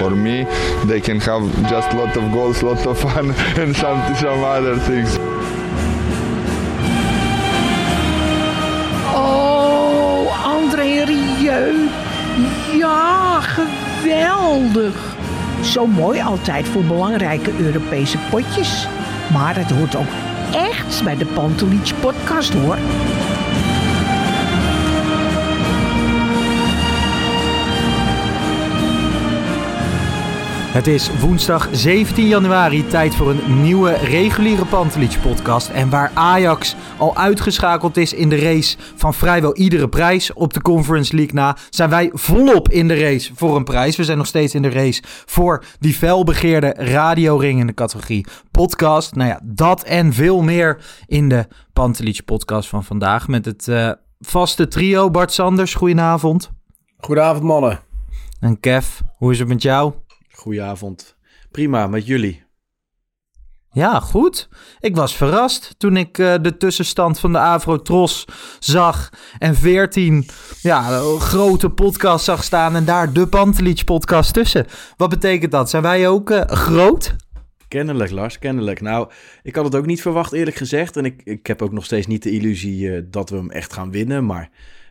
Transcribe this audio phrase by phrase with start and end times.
[0.00, 0.46] For me,
[0.86, 5.18] they can have just lot of goals, lot of fun, and some some other things.
[9.14, 11.88] Oh, André Rieu.
[12.78, 15.16] Ja, geweldig.
[15.62, 18.86] Zo mooi altijd voor belangrijke Europese potjes.
[19.32, 20.12] Maar het hoort ook
[20.52, 22.78] echt bij de Pantelich podcast hoor.
[30.70, 35.68] Het is woensdag 17 januari, tijd voor een nieuwe reguliere Pantelich podcast.
[35.68, 40.62] En waar Ajax al uitgeschakeld is in de race van vrijwel iedere prijs op de
[40.62, 43.96] Conference League na, zijn wij volop in de race voor een prijs.
[43.96, 49.14] We zijn nog steeds in de race voor die felbegeerde radioring in de categorie podcast.
[49.14, 53.90] Nou ja, dat en veel meer in de Pantelich podcast van vandaag met het uh,
[54.20, 55.10] vaste trio.
[55.10, 56.50] Bart Sanders, goedenavond.
[56.98, 57.80] Goedenavond mannen.
[58.40, 59.92] En Kev, hoe is het met jou?
[60.40, 61.16] Goedenavond.
[61.50, 62.44] Prima, met jullie?
[63.70, 64.48] Ja, goed.
[64.80, 68.24] Ik was verrast toen ik uh, de tussenstand van de Avrotros
[68.58, 70.28] zag en 14
[70.62, 74.66] ja, grote podcasts zag staan en daar de Pantelich podcast tussen.
[74.96, 75.70] Wat betekent dat?
[75.70, 77.16] Zijn wij ook uh, groot?
[77.68, 78.80] Kennelijk, Lars, kennelijk.
[78.80, 79.10] Nou,
[79.42, 82.06] ik had het ook niet verwacht eerlijk gezegd en ik, ik heb ook nog steeds
[82.06, 84.50] niet de illusie uh, dat we hem echt gaan winnen, maar...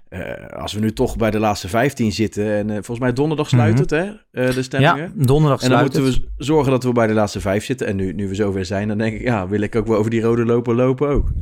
[0.10, 3.50] Uh, als we nu toch bij de laatste 15 zitten en uh, volgens mij donderdag
[3.50, 3.82] sluit Mhm.
[3.82, 5.14] het, hè, uh, de stemmingen.
[5.16, 6.32] Ja, donderdag En dan sluit moeten het.
[6.38, 7.88] we zorgen dat we bij de laatste vijf zitten.
[7.88, 10.12] En nu, nu we zover zijn, dan denk ik, ja, wil ik ook wel over
[10.12, 11.32] die rode lopen lopen ook.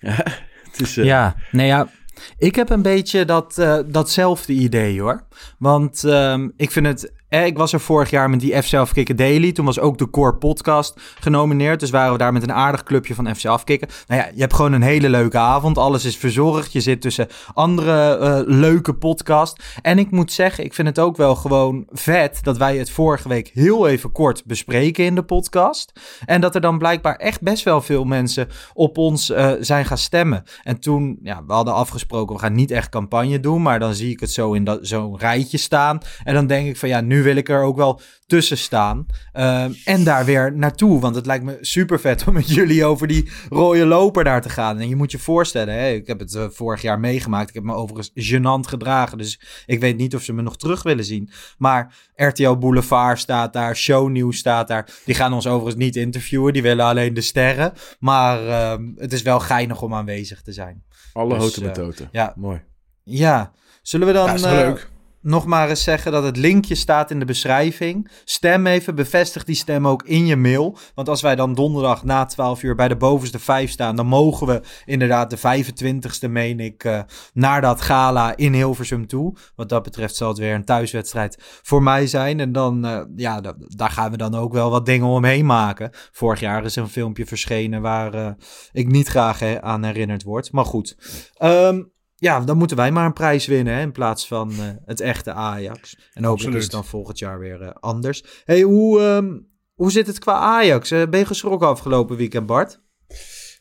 [0.00, 0.14] Ja,
[0.70, 1.88] het is, Ja, nee ja,
[2.38, 3.54] ik heb een beetje dat,
[3.86, 5.24] datzelfde idee hoor.
[5.58, 7.12] Want um, ik vind het.
[7.28, 9.52] Eh, ik was er vorig jaar met die FC Afkikken Daily.
[9.52, 11.80] Toen was ook de Core Podcast genomineerd.
[11.80, 13.88] Dus waren we daar met een aardig clubje van FC Afkikken.
[14.06, 15.78] Nou ja, je hebt gewoon een hele leuke avond.
[15.78, 16.72] Alles is verzorgd.
[16.72, 19.62] Je zit tussen andere uh, leuke podcast.
[19.82, 23.28] En ik moet zeggen, ik vind het ook wel gewoon vet dat wij het vorige
[23.28, 25.92] week heel even kort bespreken in de podcast.
[26.24, 29.98] En dat er dan blijkbaar echt best wel veel mensen op ons uh, zijn gaan
[29.98, 30.42] stemmen.
[30.62, 33.62] En toen, ja, we hadden afgesproken, we gaan niet echt campagne doen.
[33.62, 35.98] Maar dan zie ik het zo in zo'n rijtje staan.
[36.24, 39.06] En dan denk ik van ja, nu wil ik er ook wel tussen staan.
[39.34, 41.00] Uh, en daar weer naartoe.
[41.00, 44.48] Want het lijkt me super vet om met jullie over die rode loper daar te
[44.48, 44.78] gaan.
[44.78, 47.48] En je moet je voorstellen, hè, ik heb het uh, vorig jaar meegemaakt.
[47.48, 49.18] Ik heb me overigens gênant gedragen.
[49.18, 51.30] Dus ik weet niet of ze me nog terug willen zien.
[51.58, 53.76] Maar RTL Boulevard staat daar.
[53.76, 54.90] Shownieuws staat daar.
[55.04, 56.52] Die gaan ons overigens niet interviewen.
[56.52, 57.72] Die willen alleen de sterren.
[57.98, 60.82] Maar uh, het is wel geinig om aanwezig te zijn.
[61.12, 62.08] Alle dus, houten betoten.
[62.12, 62.32] ja.
[62.36, 62.62] Mooi.
[63.04, 63.52] Ja.
[63.82, 64.26] Zullen we dan...
[64.26, 64.88] Ja, is leuk
[65.20, 68.10] nog maar eens zeggen dat het linkje staat in de beschrijving.
[68.24, 70.76] Stem even, bevestig die stem ook in je mail.
[70.94, 74.46] Want als wij dan donderdag na 12 uur bij de bovenste 5 staan, dan mogen
[74.46, 77.00] we inderdaad de 25ste, meen ik, uh,
[77.32, 79.36] naar dat gala in Hilversum toe.
[79.56, 82.40] Wat dat betreft zal het weer een thuiswedstrijd voor mij zijn.
[82.40, 85.90] En dan, uh, ja, da daar gaan we dan ook wel wat dingen omheen maken.
[86.12, 88.30] Vorig jaar is een filmpje verschenen waar uh,
[88.72, 90.52] ik niet graag aan herinnerd word.
[90.52, 90.96] Maar goed.
[91.42, 95.00] Um, ja, dan moeten wij maar een prijs winnen hè, in plaats van uh, het
[95.00, 95.96] echte Ajax.
[96.12, 98.24] En hopelijk is het dan volgend jaar weer uh, anders.
[98.44, 100.92] hey, hoe, um, hoe zit het qua Ajax?
[100.92, 102.80] Uh, ben je geschrokken afgelopen weekend, Bart?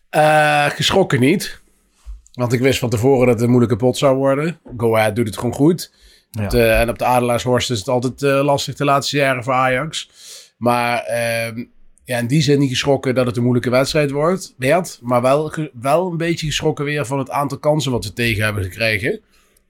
[0.10, 1.62] Eh, geschrokken niet.
[2.32, 4.60] Want ik wist van tevoren dat het een moeilijke pot zou worden.
[4.78, 5.94] Go Ahead doet het gewoon goed.
[6.32, 6.44] Ja.
[6.44, 10.10] Op de, en op de Adelaarshorst is het altijd lastig de laatste jaren voor Ajax.
[10.58, 11.66] Maar uh,
[12.08, 15.00] ja, in die zin niet geschrokken dat het een moeilijke wedstrijd wordt, werd.
[15.02, 18.64] Maar wel, wel een beetje geschrokken weer van het aantal kansen wat we tegen hebben
[18.64, 19.20] gekregen.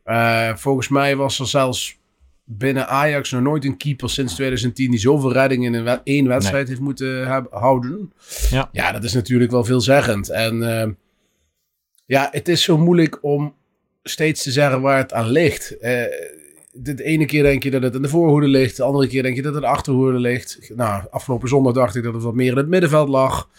[0.06, 1.98] Uh, volgens mij was er zelfs
[2.44, 6.62] binnen Ajax nog nooit een keeper sinds 2010 die zoveel reddingen in een één wedstrijd
[6.62, 6.72] nee.
[6.72, 8.14] heeft moeten hebben, houden.
[8.50, 8.70] Ja.
[8.72, 10.30] ja, dat is natuurlijk wel veelzeggend.
[10.30, 10.86] En uh,
[12.06, 13.56] ja, het is zo moeilijk om
[14.04, 15.76] steeds te zeggen waar het aan ligt.
[15.82, 16.02] Uh,
[16.80, 18.78] de ene keer denk je dat het in de voorhoede ligt.
[18.78, 20.72] De andere keer denk je dat het in de achterhoede ligt.
[20.76, 23.50] Nou, afgelopen zondag dacht ik dat het wat meer in het middenveld lag.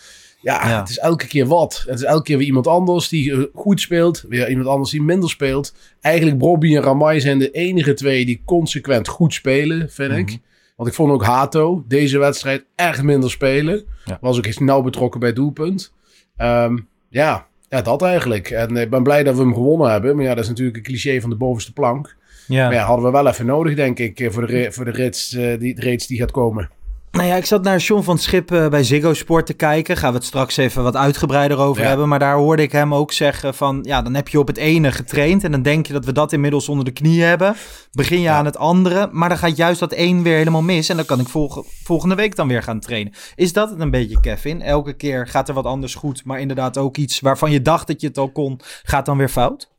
[0.41, 1.85] Ja, ja, het is elke keer wat.
[1.87, 4.25] Het is elke keer weer iemand anders die goed speelt.
[4.29, 5.75] Weer iemand anders die minder speelt.
[6.01, 10.19] Eigenlijk Bobby en Ramai zijn de enige twee die consequent goed spelen, vind ik.
[10.19, 10.43] Mm -hmm.
[10.77, 13.85] Want ik vond ook Hato deze wedstrijd echt minder spelen.
[14.05, 14.19] Ja.
[14.21, 15.93] Was ook eens nauw betrokken bij doelpunt.
[16.37, 18.51] Um, ja, ja, dat eigenlijk.
[18.51, 20.17] En ik ben blij dat we hem gewonnen hebben.
[20.17, 22.17] Maar ja, dat is natuurlijk een cliché van de bovenste plank.
[22.49, 22.65] Ja.
[22.65, 25.33] Maar ja, hadden we wel even nodig, denk ik, eh, voor de, voor de rits,
[25.35, 26.71] eh, die, race die gaat komen.
[27.11, 29.97] Nou ja, ik zat naar John van Schip eh, bij Ziggo Sport te kijken.
[29.97, 31.89] Gaan we het straks even wat uitgebreider over Ja.
[31.89, 32.09] hebben.
[32.09, 33.79] Maar daar hoorde ik hem ook zeggen van...
[33.83, 35.45] Ja, dan heb je op het ene getraind.
[35.45, 37.55] En dan denk je dat we dat inmiddels onder de knie hebben.
[37.93, 39.09] Begin je aan het andere.
[39.13, 40.89] Maar dan gaat juist dat één weer helemaal mis.
[40.89, 43.13] En dan kan ik volge- volgende week dan weer gaan trainen.
[43.35, 44.63] Is dat het een beetje, Kevin?
[44.63, 46.25] Elke keer gaat er wat anders goed.
[46.25, 48.61] Maar inderdaad ook iets waarvan je dacht dat je het al kon...
[48.83, 49.71] gaat dan weer fout?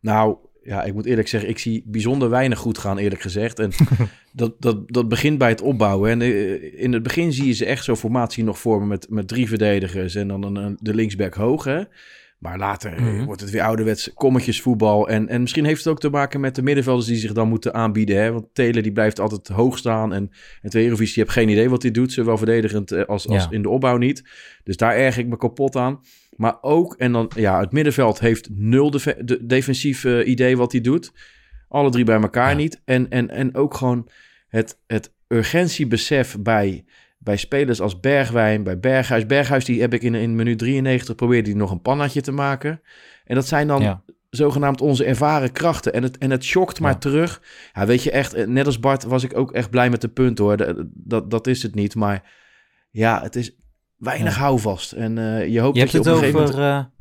[0.00, 0.36] Nou,
[0.68, 3.58] ja, ik moet eerlijk zeggen, ik zie bijzonder weinig goed gaan, eerlijk gezegd.
[3.58, 3.70] En
[4.32, 6.10] dat, dat, dat begint bij het opbouwen.
[6.10, 9.28] En eh, in het begin zie je ze echt zo'n formatie nog vormen met, met
[9.28, 11.82] drie verdedigers en dan een, de linksback hoog, hè.
[12.38, 13.24] Maar later eh, Mhm.
[13.24, 15.08] wordt het weer ouderwets kommetjesvoetbal.
[15.08, 17.74] En, en misschien heeft het ook te maken met de middenvelders die zich dan moeten
[17.74, 18.16] aanbieden.
[18.22, 18.32] Hè?
[18.32, 20.12] Want Taylor die blijft altijd hoog staan.
[20.12, 20.30] En,
[20.62, 22.12] en Tweerovic, die heeft geen idee wat hij doet.
[22.12, 23.50] Zowel verdedigend eh, als, als Ja.
[23.50, 24.22] in de opbouw niet.
[24.64, 26.00] Dus daar erg ik me kapot aan.
[26.36, 30.72] Maar ook, en dan, ja, het middenveld heeft nul def- de, defensief eh, idee wat
[30.72, 31.12] hij doet.
[31.68, 32.56] Alle drie bij elkaar Ja.
[32.56, 32.80] niet.
[32.84, 34.08] En, en, en ook gewoon
[34.48, 36.84] het, het urgentiebesef bij,
[37.28, 39.26] bij spelers als Bergwijn, bij Berghuis.
[39.26, 42.80] Berghuis, die heb ik in, in minuut 93 probeerde die nog een pannetje te maken.
[43.24, 44.02] En dat zijn dan Ja.
[44.30, 45.92] zogenaamd onze ervaren krachten.
[45.92, 46.98] En het, en het shockt maar Ja.
[46.98, 47.42] terug.
[47.74, 50.08] Ja, weet je, echt, eh, net als Bart was ik ook echt blij met de
[50.08, 50.56] punt hoor.
[50.56, 51.94] Dat, dat, dat is het niet.
[51.94, 52.22] Maar
[52.90, 53.56] ja, het is
[53.96, 54.92] weinig houvast.
[54.92, 56.86] En eh, je hoopt Je hebt dat je het op een gegeven over moment...
[56.86, 56.97] eh,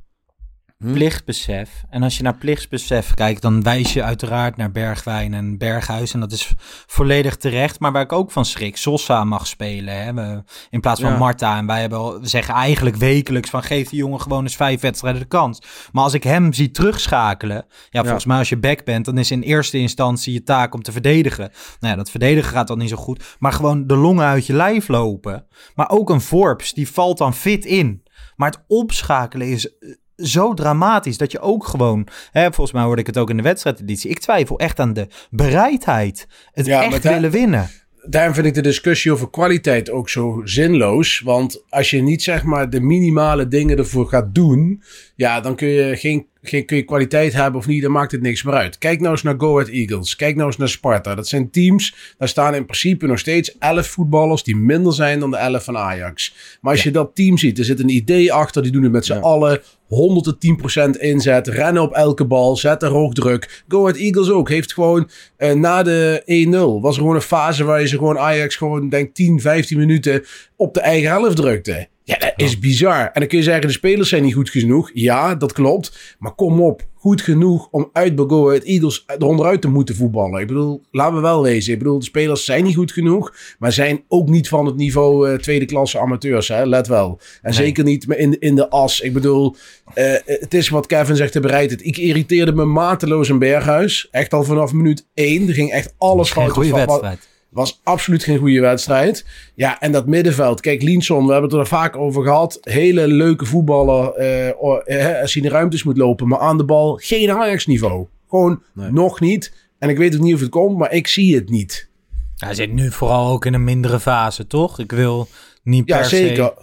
[0.78, 0.94] Hm?
[0.94, 1.84] plichtbesef.
[1.90, 6.14] En als je naar plichtsbesef kijkt, dan wijs je uiteraard naar Bergwijn en Berghuis.
[6.14, 6.54] En dat is
[6.88, 7.80] volledig terecht.
[7.80, 10.04] Maar waar ik ook van schrik, Sosa mag spelen.
[10.04, 10.14] Hè?
[10.14, 11.18] We- in plaats van Ja.
[11.18, 11.58] Marta.
[11.58, 15.22] En wij hebben, we zeggen eigenlijk wekelijks van geef die jongen gewoon eens vijf wedstrijden
[15.22, 15.62] de kans.
[15.92, 17.66] Maar als ik hem zie terugschakelen.
[17.90, 20.82] Ja, volgens mij als je back bent, dan is in eerste instantie je taak om
[20.82, 21.52] te verdedigen.
[21.80, 23.36] Nou ja, dat verdedigen gaat dan niet zo goed.
[23.40, 25.46] Maar gewoon de longen uit je lijf lopen.
[25.76, 28.04] Maar ook een Forbes, die valt dan fit in.
[28.36, 32.08] Maar het opschakelen is eh, zo dramatisch dat je ook gewoon...
[32.32, 34.10] Hè, volgens mij hoorde ik het ook in de wedstrijdeditie.
[34.10, 36.28] Ik twijfel echt aan de bereidheid.
[36.52, 37.70] Het Ja, echt willen winnen.
[38.10, 41.20] Daarom vind ik de discussie over kwaliteit ook zo zinloos.
[41.20, 44.84] Want als je niet zeg maar de minimale dingen ervoor gaat doen,
[45.16, 48.22] ja, dan kun je geen, geen kun je kwaliteit hebben of niet, dan maakt het
[48.22, 48.78] niks meer uit.
[48.78, 50.16] Kijk nou eens naar Go Ahead Eagles.
[50.16, 51.16] Kijk nou eens naar Sparta.
[51.16, 55.32] Dat zijn teams, daar staan in principe nog steeds 11 voetballers die minder zijn dan
[55.32, 56.36] de 11 van Ajax.
[56.62, 59.06] Maar als je dat team ziet, er zit een idee achter, die doen het met
[59.06, 59.20] z'n Ja.
[59.20, 59.62] allen.
[59.88, 63.64] 110% inzet, rennen op elke bal, zetten hoog druk.
[63.68, 67.64] Go Ahead Eagles ook, heeft gewoon eh, na de 1-0 was er gewoon een fase
[67.64, 70.24] waar je ze gewoon Ajax gewoon denk 10, 15 minuten
[70.56, 71.88] op de eigen helft drukte.
[72.08, 73.00] Ja, dat is bizar.
[73.00, 74.92] En dan kun je zeggen, de spelers zijn niet goed genoeg.
[74.94, 76.16] Ja, dat klopt.
[76.20, 80.42] Maar kom op, goed genoeg om uit bij Go Ahead Eagles eronderuit te moeten voetballen.
[80.42, 81.74] Ik bedoel, laten we wel wezen.
[81.74, 85.30] Ik bedoel, de spelers zijn niet goed genoeg, maar zijn ook niet van het niveau
[85.30, 86.48] eh, tweede klasse amateurs.
[86.48, 86.66] Hè?
[86.66, 87.20] Let wel.
[87.42, 89.00] En zeker niet in, in de as.
[89.00, 89.56] Ik bedoel,
[89.94, 91.86] eh, het is wat Kevin zegt te bereid.
[91.86, 94.08] Ik irriteerde me mateloos in Berghuis.
[94.12, 95.48] Echt al vanaf minuut 1.
[95.48, 96.52] Er ging echt alles fout.
[96.52, 97.28] goede wedstrijd.
[97.50, 99.26] Was absoluut geen goede wedstrijd.
[99.56, 100.62] Ja, en dat middenveld.
[100.62, 102.58] Kijk, Linson, we hebben het er vaak over gehad.
[102.62, 106.28] Hele leuke voetballer eh, eh, als hij in de ruimtes moet lopen.
[106.28, 108.08] Maar aan de bal geen Ajax-niveau.
[108.30, 108.92] Gewoon Nee.
[108.92, 109.54] nog niet.
[109.80, 111.90] En ik weet ook niet of het komt, maar ik zie het niet.
[112.38, 114.80] Hij zit nu vooral ook in een mindere fase, toch?
[114.80, 115.28] Ik wil
[115.64, 116.54] niet Ja, per zeker.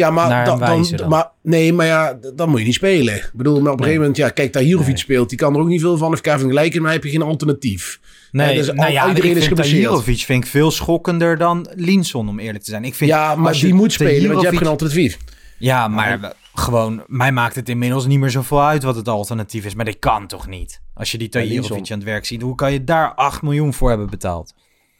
[0.00, 3.14] Ja, maar, naar dan, maar nee, maar ja, dan moet je niet spelen.
[3.14, 4.96] Ik bedoel, maar op een gegeven moment, ja, kijk, Tahirovic Nee.
[4.96, 5.28] speelt.
[5.28, 6.12] Die kan er ook niet veel van.
[6.12, 8.00] Of Kevin gelijk in, maar heb je geen alternatief.
[8.30, 9.48] Nee, dus nou ja, iedereen ik is.
[9.54, 12.84] Tahirovic vind ik veel schokkender dan Linson, om eerlijk te zijn.
[12.84, 15.18] Ik vind, Ja, maar je die moet spelen, want je hebt geen alternatief.
[15.58, 19.74] Ja, maar gewoon, mij maakt het inmiddels niet meer zoveel uit wat het alternatief is.
[19.74, 20.80] Maar dat kan toch niet?
[20.94, 23.88] Als je die Tahirovic aan het werk ziet, hoe kan je daar 8 miljoen voor
[23.88, 24.54] hebben betaald?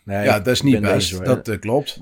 [0.04, 1.24] Nee, Ja, dat is niet best.
[1.24, 2.00] dat eh, klopt.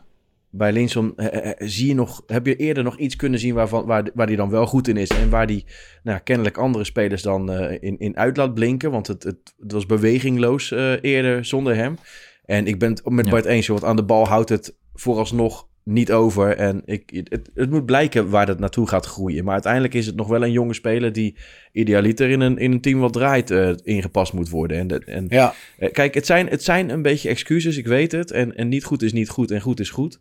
[0.50, 3.86] Bij Linson eh, eh, zie je nog, heb je eerder nog iets kunnen zien waarvan,
[3.86, 5.08] waar, waar die dan wel goed in is.
[5.08, 5.64] En waar die
[6.02, 8.90] nou, kennelijk andere spelers dan eh, in, in uit laat blinken.
[8.90, 11.98] Want het, het, het was bewegingloos eh, eerder zonder hem.
[12.44, 13.30] En ik ben het met Ja.
[13.30, 16.56] Bart eens, want aan de bal houdt het vooralsnog niet over.
[16.56, 19.44] En ik, het, het moet blijken waar dat naartoe gaat groeien.
[19.44, 21.36] Maar uiteindelijk is het nog wel een jonge speler die
[21.72, 24.78] idealiter in een, in een team wat draait eh, ingepast moet worden.
[24.78, 28.30] En, en Ja, eh, Kijk, het zijn, het zijn een beetje excuses, ik weet het.
[28.30, 30.20] En, en niet goed is niet goed en goed is goed.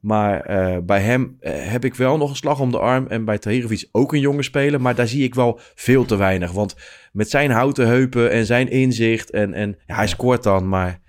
[0.00, 3.06] Maar eh, bij hem heb ik wel nog een slag om de arm.
[3.06, 4.80] En bij Tahirovic ook een jonge speler.
[4.80, 6.52] Maar daar zie ik wel veel te weinig.
[6.52, 6.74] Want
[7.12, 9.30] met zijn houten heupen en zijn inzicht.
[9.30, 11.06] En, en ja, hij scoort dan, maar...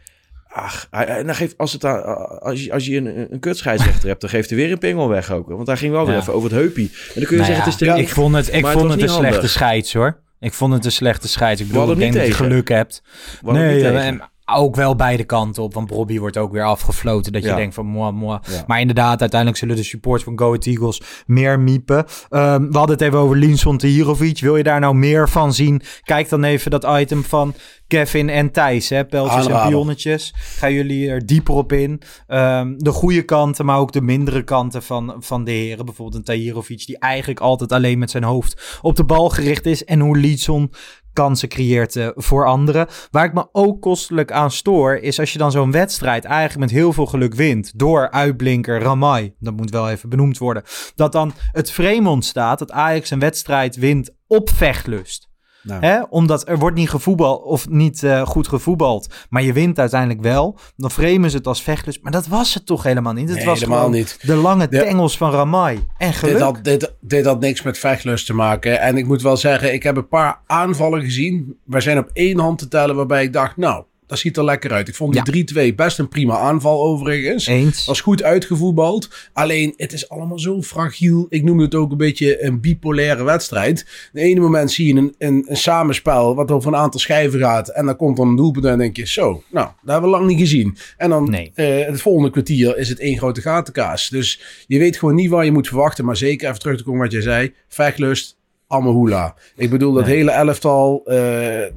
[0.52, 0.88] Ach,
[1.26, 4.50] dan geeft, als, het aan- als, je, als je een, een kutscheidsrechter hebt, dan geeft
[4.50, 5.48] hij weer een pingel weg ook.
[5.48, 6.22] Want hij ging wel weer Ja.
[6.22, 6.92] even over het heupie.
[6.94, 8.92] En dan kun je Nou zeggen, ja, het is te ik vond het, ik vond
[8.92, 10.18] het een slechte scheids hoor.
[10.40, 11.62] Ik vond het een slechte scheids.
[11.62, 12.46] Ik bedoel, ik denk niet dat je tegen.
[12.46, 13.02] geluk hebt.
[13.42, 14.20] Nee,
[14.56, 15.74] ook wel beide kanten op.
[15.74, 17.32] Want Bobby wordt ook weer afgefloten.
[17.34, 17.56] Dat je Ja.
[17.56, 18.40] denkt van moi, moi.
[18.52, 18.64] Ja.
[18.68, 22.06] Maar inderdaad, uiteindelijk zullen de supporters van Go Ahead Eagles meer miepen.
[22.30, 24.40] Ehm, we hadden het even over Linson Tahirovic.
[24.40, 25.82] Wil je daar nou meer van zien?
[26.04, 27.54] Kijk dan even dat item van
[27.88, 30.34] Kevin en Thijs, hè, pijltjes en pionnetjes.
[30.38, 32.02] Gaan jullie er dieper op in.
[32.28, 35.86] Ehm, de goede kanten, maar ook de mindere kanten van, van de heren.
[35.86, 39.84] Bijvoorbeeld een Tahirovic die eigenlijk altijd alleen met zijn hoofd op de bal gericht is.
[39.86, 40.72] En hoe Leedson
[41.14, 42.88] kansen creëert eh, voor anderen.
[43.12, 46.80] Waar ik me ook kostelijk aan stoor, is als je dan zo'n wedstrijd eigenlijk met
[46.80, 47.80] heel veel geluk wint.
[47.80, 50.64] Door uitblinker Ramai, dat moet wel even benoemd worden.
[50.96, 55.29] Dat dan het frame ontstaat dat Ajax een wedstrijd wint op vechtlust.
[55.64, 55.86] Nou.
[55.86, 56.02] Hè?
[56.10, 59.14] Omdat er wordt niet gevoetbald of niet eh, goed gevoetbald.
[59.30, 60.58] Maar je wint uiteindelijk wel.
[60.76, 62.02] Dan framen ze het als vechtlust.
[62.04, 63.28] Maar dat was het toch helemaal niet.
[63.30, 64.18] Het Nee, was helemaal niet.
[64.22, 65.86] de lange tengels van Ramai.
[65.98, 66.34] En geluk.
[66.34, 68.80] Dit had, dit, dit had niks met vechtlust te maken.
[68.82, 71.58] En ik moet wel zeggen, ik heb een paar aanvallen gezien.
[71.64, 74.72] We zijn op één hand te tellen waarbij ik dacht, nou, dat ziet er lekker
[74.72, 74.88] uit.
[74.88, 77.48] Ik vond die 3-2 best een prima aanval overigens.
[77.48, 77.86] Eens.
[77.86, 79.10] Was goed uitgevoetbald.
[79.34, 81.26] Alleen, het is allemaal zo fragiel.
[81.30, 83.86] Ik noem het ook een beetje een bipolaire wedstrijd.
[84.12, 87.68] De ene moment zie je een, een, een samenspel wat over een aantal schijven gaat.
[87.70, 90.16] En dan komt dan een doelpunt en dan denk je, zo, nou, dat hebben we
[90.18, 90.78] lang niet gezien.
[90.98, 91.52] En dan Nee.
[91.56, 94.10] eh, het volgende kwartier is het één grote gatenkaas.
[94.10, 96.06] Dus je weet gewoon niet waar je moet verwachten.
[96.06, 97.54] Maar zeker even terug te komen wat jij zei.
[97.68, 98.38] Vechtlust,
[98.72, 99.36] Amahula.
[99.56, 100.16] Ik bedoel, dat Nee.
[100.16, 101.18] hele elftal eh,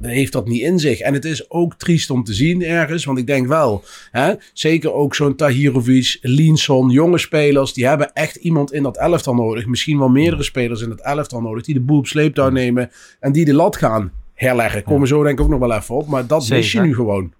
[0.01, 0.99] heeft dat niet in zich.
[0.99, 3.05] En het is ook triest om te zien ergens.
[3.05, 7.73] Want ik denk wel, hè, zeker ook zo'n Tahirovic, Linson, jonge spelers.
[7.73, 9.65] Die hebben echt iemand in dat elftal nodig.
[9.65, 11.63] Misschien wel meerdere spelers in het elftal nodig.
[11.63, 12.91] Die de boel op sleeptouw nemen.
[13.19, 14.83] En die de lat gaan herleggen.
[14.83, 16.07] Komen we zo denk ik ook nog wel even op.
[16.07, 17.33] Maar dat mis je nu gewoon.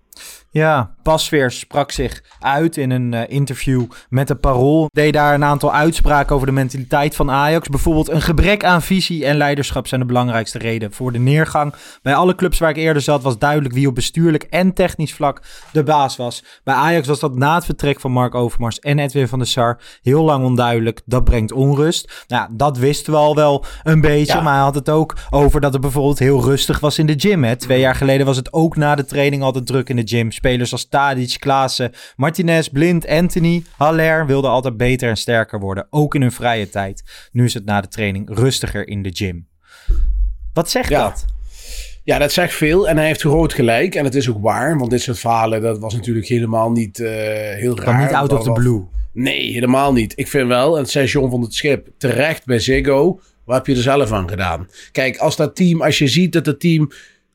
[0.53, 4.87] Ja, Pasveer sprak zich uit in een eh, interview met de Parool.
[4.91, 7.67] Deed daar een aantal uitspraken over de mentaliteit van Ajax.
[7.67, 11.73] Bijvoorbeeld een gebrek aan visie en leiderschap zijn de belangrijkste reden voor de neergang.
[12.01, 15.41] Bij alle clubs waar ik eerder zat was duidelijk wie op bestuurlijk en technisch vlak
[15.71, 16.43] de baas was.
[16.63, 19.79] Bij Ajax was dat na het vertrek van Mark Overmars en Edwin van der Sar
[20.01, 21.01] heel lang onduidelijk.
[21.05, 22.23] Dat brengt onrust.
[22.27, 24.41] Nou, dat wisten we al wel een beetje, Ja.
[24.41, 27.43] maar hij had het ook over dat het bijvoorbeeld heel rustig was in de gym.
[27.43, 27.55] Hè.
[27.55, 30.31] Twee jaar geleden was het ook na de training altijd druk in de gym.
[30.43, 35.87] Spelers als Tadic, Klaassen, Martinez, Blind, Anthony, Haller wilden altijd beter en sterker worden.
[35.89, 37.03] Ook in hun vrije tijd.
[37.31, 39.47] Nu is het na de training rustiger in de gym.
[40.53, 41.03] Wat zegt Ja.
[41.03, 41.25] dat?
[42.03, 43.95] Ja, dat zegt veel en hij heeft groot gelijk.
[43.95, 47.09] En het is ook waar, want dit soort verhalen, dat was natuurlijk helemaal niet eh,
[47.55, 48.01] heel raar.
[48.05, 48.83] Niet out of the blue.
[49.13, 50.13] Nee, helemaal niet.
[50.15, 53.19] Ik vind wel, en het zei John van het Schip, terecht bij Ziggo.
[53.45, 54.67] Wat heb je er zelf aan gedaan?
[54.91, 56.91] Kijk, als dat team, als je ziet dat het team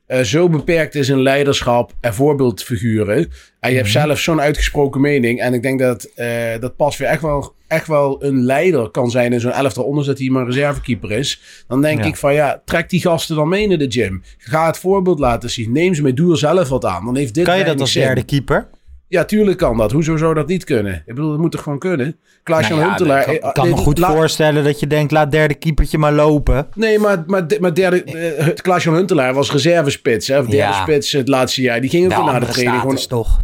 [0.08, 3.30] eh, zo beperkt is in leiderschap en voorbeeldfiguren.
[3.60, 5.40] En je hebt zelf zo'n uitgesproken mening.
[5.40, 6.28] En ik denk dat eh,
[6.60, 9.84] dat pas weer echt wel, echt wel een leider kan zijn in zo'n elftal.
[9.84, 11.40] Ondanks dat hij maar een reservekeeper is.
[11.68, 12.04] Dan denk Ja.
[12.06, 14.22] ik van ja, trek die gasten dan mee naar de gym.
[14.38, 15.72] Ga het voorbeeld laten zien.
[15.72, 17.04] Neem ze mee, doe er zelf wat aan.
[17.04, 18.02] Dan heeft dit Kan je dat als zin.
[18.02, 18.68] derde keeper?
[19.08, 19.92] Ja, tuurlijk kan dat.
[19.92, 20.94] Hoezo zou dat niet kunnen?
[20.94, 22.16] Ik bedoel, dat moet toch gewoon kunnen?
[22.42, 23.20] Klaas-Jan Nou ja, Huntelaar...
[23.20, 26.12] ik kan, eh, kan me dit- goed voorstellen dat je denkt, laat derde keepertje maar
[26.12, 26.66] lopen.
[26.74, 30.28] Nee, maar, maar, maar derde, eh, Klaas-Jan Huntelaar was reservespits.
[30.28, 30.72] Hè, of derde Ja.
[30.82, 31.80] spits het laatste jaar.
[31.80, 32.80] Die ging ook De weer na de training.
[32.80, 33.40] Gewoon, toch?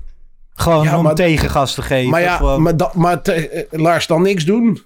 [0.55, 2.11] Gewoon Ja, om maar- tegengas te geven.
[2.11, 4.83] maar ja, maar, da- maar te- eh, Lars, dan niks doen.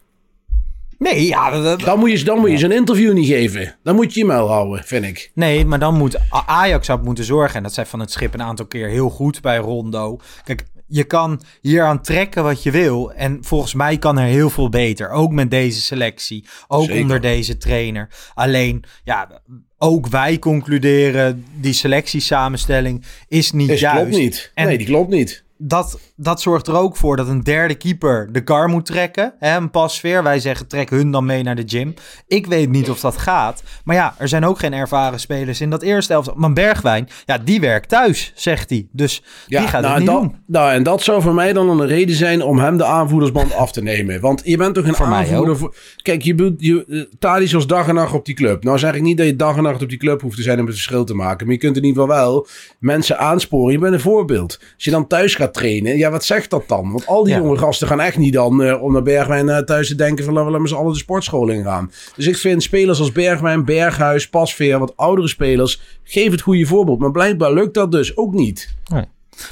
[0.98, 3.76] Nee, ja, dat- dat- Dan moet je, dan moet je ze een interview niet geven.
[3.82, 5.30] Dan moet je je muil houden, vind ik.
[5.34, 7.56] Nee, maar dan moet Ajax had moeten zorgen.
[7.56, 10.18] En dat zei Van het Schip een aantal keer heel goed bij Rondo.
[10.44, 13.12] Kijk, je kan hier aan trekken wat je wil.
[13.12, 15.10] En volgens mij kan er heel veel beter.
[15.10, 16.44] Ook met deze selectie.
[16.68, 17.00] Ook Zeker.
[17.02, 18.08] onder deze trainer.
[18.34, 19.40] Alleen, ja,
[19.78, 21.44] ook wij concluderen...
[21.54, 24.00] die selectiesamenstelling is niet Is, juist.
[24.00, 24.50] klopt niet.
[24.54, 25.44] En- nee, die klopt niet.
[25.58, 29.34] Dat, dat zorgt er ook voor dat een derde keeper de kar moet trekken.
[29.38, 30.22] Hè, een pasveer.
[30.22, 31.94] Wij zeggen trek hun dan mee naar de gym.
[32.26, 33.62] Ik weet niet of dat gaat.
[33.84, 36.34] Maar ja, er zijn ook geen ervaren spelers in dat eerste elftal.
[36.36, 38.86] Maar Bergwijn, ja, die werkt thuis, zegt hij.
[38.92, 40.36] Dus Ja, die gaat nou, het niet dat, doen.
[40.46, 43.72] Nou, en dat zou voor mij dan een reden zijn om hem de aanvoerdersband af
[43.72, 44.20] te nemen.
[44.20, 45.56] Want je bent toch een Voor aanvoerder.
[45.56, 48.64] Voor, kijk, je, bedoelt- je, eh, Tadic was dag en nacht op die club.
[48.64, 50.58] Nou zeg ik niet dat je dag en nacht op die club hoeft te zijn
[50.60, 51.46] om het verschil te maken.
[51.46, 52.46] Maar je kunt in ieder geval wel
[52.78, 53.72] mensen aansporen.
[53.72, 54.58] Je bent een voorbeeld.
[54.74, 56.90] Als je dan thuis gaat trainen, ja, wat zegt dat dan?
[56.90, 57.38] Want al die Ja.
[57.40, 60.34] jonge gasten gaan echt niet dan eh, om naar Bergwijn eh, thuis te denken van
[60.34, 61.92] laten we met z'n allen de sportschool ingaan.
[62.16, 66.98] Dus ik vind spelers als Bergwijn, Berghuis, Pasveer, wat oudere spelers, geef het goede voorbeeld.
[66.98, 68.76] Maar blijkbaar lukt dat dus ook niet.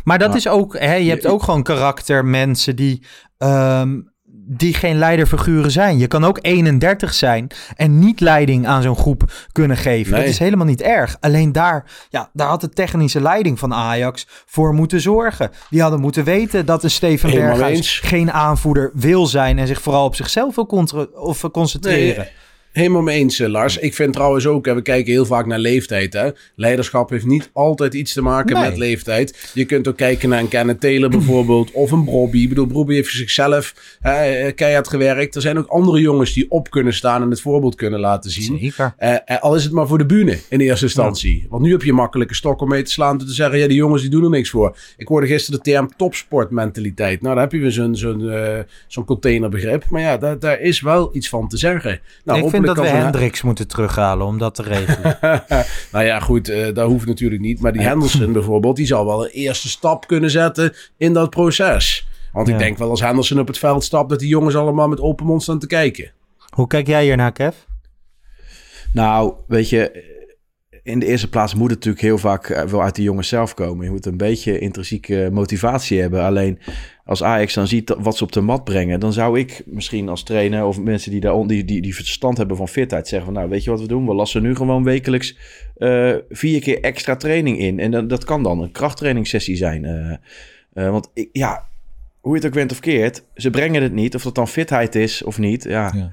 [0.05, 3.03] Maar dat is ook, hè, je hebt ook gewoon karakter mensen die,
[3.39, 4.01] ehm,
[4.49, 5.99] die geen leiderfiguren zijn.
[5.99, 10.13] Je kan ook 31 zijn en niet leiding aan zo'n groep kunnen geven.
[10.13, 10.21] Nee.
[10.21, 11.17] Dat is helemaal niet erg.
[11.21, 15.51] Alleen daar, ja, daar had de technische leiding van Ajax voor moeten zorgen.
[15.71, 20.05] Die hadden moeten weten dat een Steven Berghuis geen aanvoerder wil zijn en zich vooral
[20.05, 22.29] op zichzelf wil of concentreren.
[22.77, 23.79] Helemaal mee eens, eh, Lars.
[23.79, 26.13] Ik vind trouwens ook, hè, we kijken heel vaak naar leeftijd.
[26.13, 26.31] Hè.
[26.55, 28.69] Leiderschap heeft niet altijd iets te maken Nee.
[28.69, 29.51] met leeftijd.
[29.55, 32.39] Je kunt ook kijken naar een Kenneth Taylor bijvoorbeeld, of een Brobby.
[32.39, 35.35] Ik bedoel, Brobby heeft zichzelf hè, eh, keihard gewerkt.
[35.35, 38.59] Er zijn ook andere jongens die op kunnen staan en het voorbeeld kunnen laten zien.
[38.59, 38.95] Zeker.
[38.97, 41.47] Eh, eh, al is het maar voor de bühne in eerste instantie.
[41.51, 43.19] Want nu heb je makkelijke stok om mee te slaan.
[43.19, 44.77] Te zeggen, ja, die jongens die doen er niks voor.
[44.97, 47.21] Ik hoorde gisteren de term topsportmentaliteit.
[47.23, 47.73] Nou, daar heb je weer
[48.87, 49.85] zo'n containerbegrip.
[49.91, 52.01] Maar ja, daar, daar is wel iets van te zeggen.
[52.25, 55.19] Nou, ik vind dat we Hendricks moeten terughalen om dat te regelen.
[55.93, 57.61] nou ja, goed, eh, dat hoeft natuurlijk niet.
[57.61, 62.09] Maar die Henderson bijvoorbeeld, die zal wel een eerste stap kunnen zetten in dat proces.
[62.33, 62.53] Want Ja.
[62.53, 65.27] ik denk wel als Henderson op het veld stapt, dat die jongens allemaal met open
[65.27, 66.11] mond staan te kijken.
[66.55, 67.55] Hoe kijk jij hiernaar, Kev?
[68.93, 70.15] Nou, weet je,
[70.87, 73.55] in de eerste plaats moet het natuurlijk heel vaak eh, wel uit de jongens zelf
[73.55, 73.85] komen.
[73.85, 76.23] Je moet een beetje intrinsieke motivatie hebben.
[76.23, 76.59] Alleen
[77.05, 80.23] als Ajax dan ziet wat ze op de mat brengen, dan zou ik misschien als
[80.23, 83.51] trainer of mensen die, daar, die, die, die verstand hebben van fitheid zeggen van nou,
[83.51, 84.07] weet je wat we doen?
[84.07, 85.37] We lassen nu gewoon wekelijks
[85.77, 87.79] eh, vier keer extra training in.
[87.79, 89.85] En dat, dat kan dan een krachttrainingssessie zijn.
[89.85, 90.91] eh.
[90.91, 91.69] Want ik, ja,
[92.21, 94.15] hoe je het ook went of keert, ze brengen het niet.
[94.15, 95.65] Of dat dan fitheid is of niet.
[95.65, 96.13] Ja.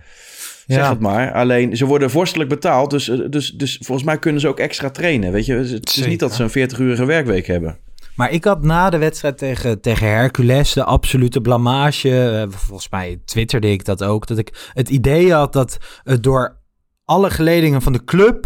[0.65, 0.89] Zeg Ja.
[0.89, 1.33] het maar.
[1.33, 2.89] Alleen ze worden vorstelijk betaald.
[2.89, 5.31] Dus, eh, dus, dus volgens mij kunnen ze ook extra trainen.
[5.31, 6.09] Weet je, het is Zeker.
[6.09, 7.77] niet dat ze een 40-urige werkweek hebben.
[8.15, 12.29] Maar ik had na de wedstrijd tegen, tegen Hercules de absolute blamage.
[12.31, 14.27] eh, volgens mij twitterde ik dat ook.
[14.27, 16.61] Dat ik het idee had dat het door
[17.05, 18.45] alle geledingen van de club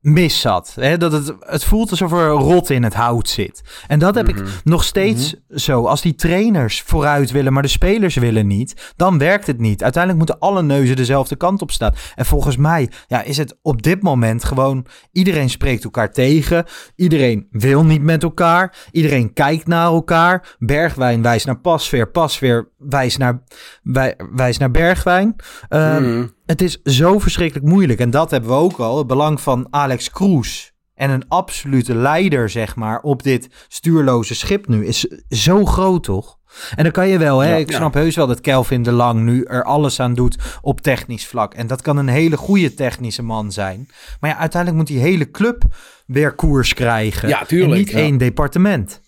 [0.00, 0.72] mis zat.
[0.80, 0.96] Hè?
[0.96, 3.62] Dat het, het voelt alsof er rot in het hout zit.
[3.86, 5.84] En dat heb ik nog steeds zo.
[5.84, 9.82] Als die trainers vooruit willen, maar de spelers willen niet, dan werkt het niet.
[9.82, 11.94] Uiteindelijk moeten alle neuzen dezelfde kant op staan.
[12.14, 14.86] En volgens mij ja, is het op dit moment gewoon...
[15.12, 16.64] iedereen spreekt elkaar tegen.
[16.96, 18.76] Iedereen wil niet met elkaar.
[18.90, 20.56] Iedereen kijkt naar elkaar.
[20.58, 22.10] Bergwijn wijst naar Pasveer.
[22.10, 23.42] Pasveer wijst naar,
[23.82, 25.36] wij, wijst naar Bergwijn.
[25.68, 26.26] Ehm, Mhm.
[26.48, 28.00] Het is zo verschrikkelijk moeilijk.
[28.00, 28.98] En dat hebben we ook al.
[28.98, 30.72] Het belang van Alex Kroes.
[30.94, 36.38] En een absolute leider, zeg maar, op dit stuurloze schip nu is zo groot, toch?
[36.76, 37.50] En dan kan je wel, hè?
[37.50, 37.76] Ja, ik ja.
[37.76, 41.54] snap heus wel dat Kelvin de Lang nu er alles aan doet op technisch vlak.
[41.54, 43.88] En dat kan een hele goede technische man zijn.
[44.20, 45.62] Maar ja, uiteindelijk moet die hele club
[46.06, 47.28] weer koers krijgen.
[47.28, 47.98] Ja, tuurlijk, En niet ja.
[47.98, 49.00] één departement.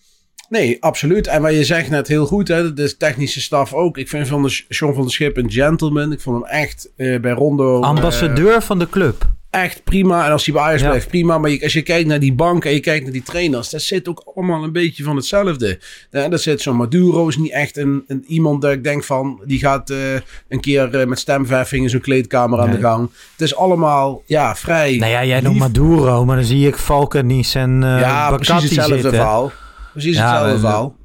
[0.51, 1.27] Nee, absoluut.
[1.27, 3.97] En wat je zegt net heel goed, hè, de technische staf ook.
[3.97, 6.11] Ik vind van de John van der Schip een gentleman.
[6.11, 7.81] Ik vond hem echt eh, bij Rondo...
[7.81, 9.29] eh, Ambassadeur van de club.
[9.49, 10.25] echt prima.
[10.25, 10.87] En als hij bij Ajax Ja.
[10.87, 11.37] blijft, prima.
[11.37, 13.81] Maar je- als je kijkt naar die bank en je kijkt naar die trainers, dat
[13.81, 15.79] zit ook allemaal een beetje van hetzelfde.
[16.11, 19.41] Ja, dat zit zo'n Maduro is niet echt een, een iemand dat ik denk van,
[19.45, 19.97] die gaat eh,
[20.49, 23.09] een keer met stemverving in zo'n kleedkamer aan de gang.
[23.31, 24.97] Het is allemaal, ja, vrij.
[24.97, 25.57] Nou ja, jij noemt.
[25.59, 29.11] Maduro, maar dan zie ik Valkenis en eh ja, precies hetzelfde zitten.
[29.13, 29.51] verhaal.
[29.91, 30.95] Precies Ja, hetzelfde eh, verhaal.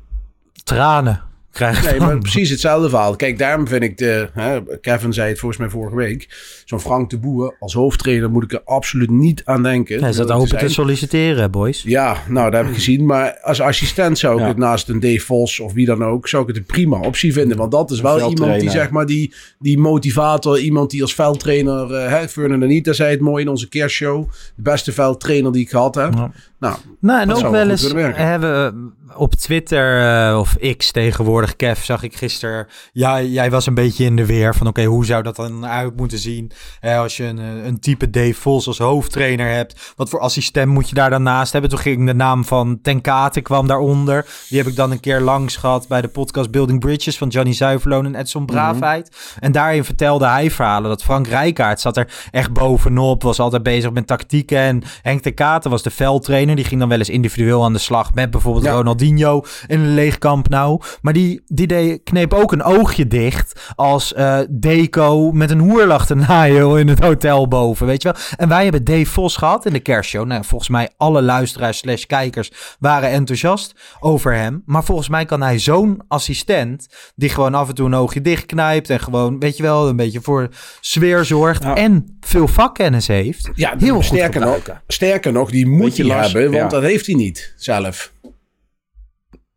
[0.65, 1.23] Tranen
[1.57, 3.17] krijg ik Nee, maar precies hetzelfde verhaal.
[3.17, 4.29] Kijk, daarom vind ik de...
[4.33, 6.29] Hè, Kevin zei het volgens mij vorige week.
[6.67, 10.03] Zo'n Frank de Boer als hoofdtrainer moet ik er absoluut niet aan denken.
[10.03, 11.83] Hij zat open te solliciteren, boys.
[11.83, 13.07] Ja, nou, dat heb ik gezien.
[13.07, 14.47] Maar als assistent zou ik Ja.
[14.47, 16.29] het naast een Dave Vos of wie dan ook...
[16.29, 17.57] zou ik het een prima optie vinden.
[17.57, 20.59] Want dat is wel iemand die, zeg maar, die, die motivator...
[20.59, 21.95] iemand die als veldtrainer...
[21.95, 24.29] eh hè, Fernand Anita zei het mooi in onze kerstshow.
[24.57, 26.15] De beste veldtrainer die ik gehad heb.
[26.15, 26.31] Ja.
[26.59, 30.91] Nou, Nou, en Dat ook zou wel eens hebben we op Twitter eh, of X
[30.91, 32.67] tegenwoordig, Kev, zag ik gisteren.
[32.93, 35.97] Ja, jij was een beetje in de weer van oké, hoe zou dat dan uit
[35.97, 36.51] moeten zien?
[36.83, 40.89] Als je een, eh, een type Dave Vos als hoofdtrainer hebt, wat voor assistent moet
[40.89, 41.71] je daar dan naast hebben?
[41.71, 44.27] Toen ging de naam van Ten Kate kwam daaronder.
[44.49, 47.53] Die heb ik dan een keer langs gehad bij de podcast Building Bridges van Johnny
[47.53, 48.53] Zuiverloon en Edson Mhm.
[48.53, 49.17] Braafheid.
[49.41, 53.91] En daarin vertelde hij verhalen dat Frank Rijkaard zat er echt bovenop, was altijd bezig
[53.93, 54.59] met tactieken.
[54.59, 57.79] En Henk de Katen was de veldtrainer, die ging dan wel eens individueel aan de
[57.79, 58.73] slag met bijvoorbeeld Ja.
[58.73, 60.81] Ronaldinho in een leeg kamp nou.
[61.03, 65.87] Maar die, die deed, kneep ook een oogje dicht als eh Deco met een hoer
[65.87, 66.07] lag
[66.49, 68.23] naaien in het hotel boven, weet je wel.
[68.37, 70.27] En wij hebben Dave Vos gehad in de kerstshow.
[70.27, 74.63] Nou, volgens mij alle luisteraars slash kijkers waren enthousiast over hem.
[74.67, 78.91] Maar volgens mij kan hij zo'n assistent die gewoon af en toe een oogje dichtknijpt
[78.91, 80.49] en gewoon, weet je wel, een beetje voor
[80.81, 81.77] sfeer zorgt Nou.
[81.77, 83.51] en veel vakkennis heeft.
[83.55, 86.43] ja, Heel sterker, nog, sterker nog, die moet je, hebben.
[86.43, 86.69] Want ja.
[86.69, 88.13] dat heeft hij niet zelf.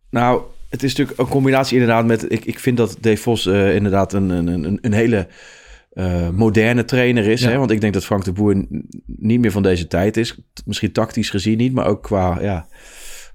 [0.09, 2.31] Nou, het is natuurlijk een combinatie inderdaad met...
[2.31, 5.27] Ik, ik vind dat Dave Vos eh, inderdaad een, een, een, een hele
[5.99, 7.41] eh, moderne trainer is.
[7.41, 7.49] Ja.
[7.49, 7.57] Hè?
[7.57, 8.65] Want ik denk dat Frank de Boer
[9.05, 10.39] niet meer van deze tijd is.
[10.65, 12.37] Misschien tactisch gezien niet, maar ook qua...
[12.41, 12.67] Ja,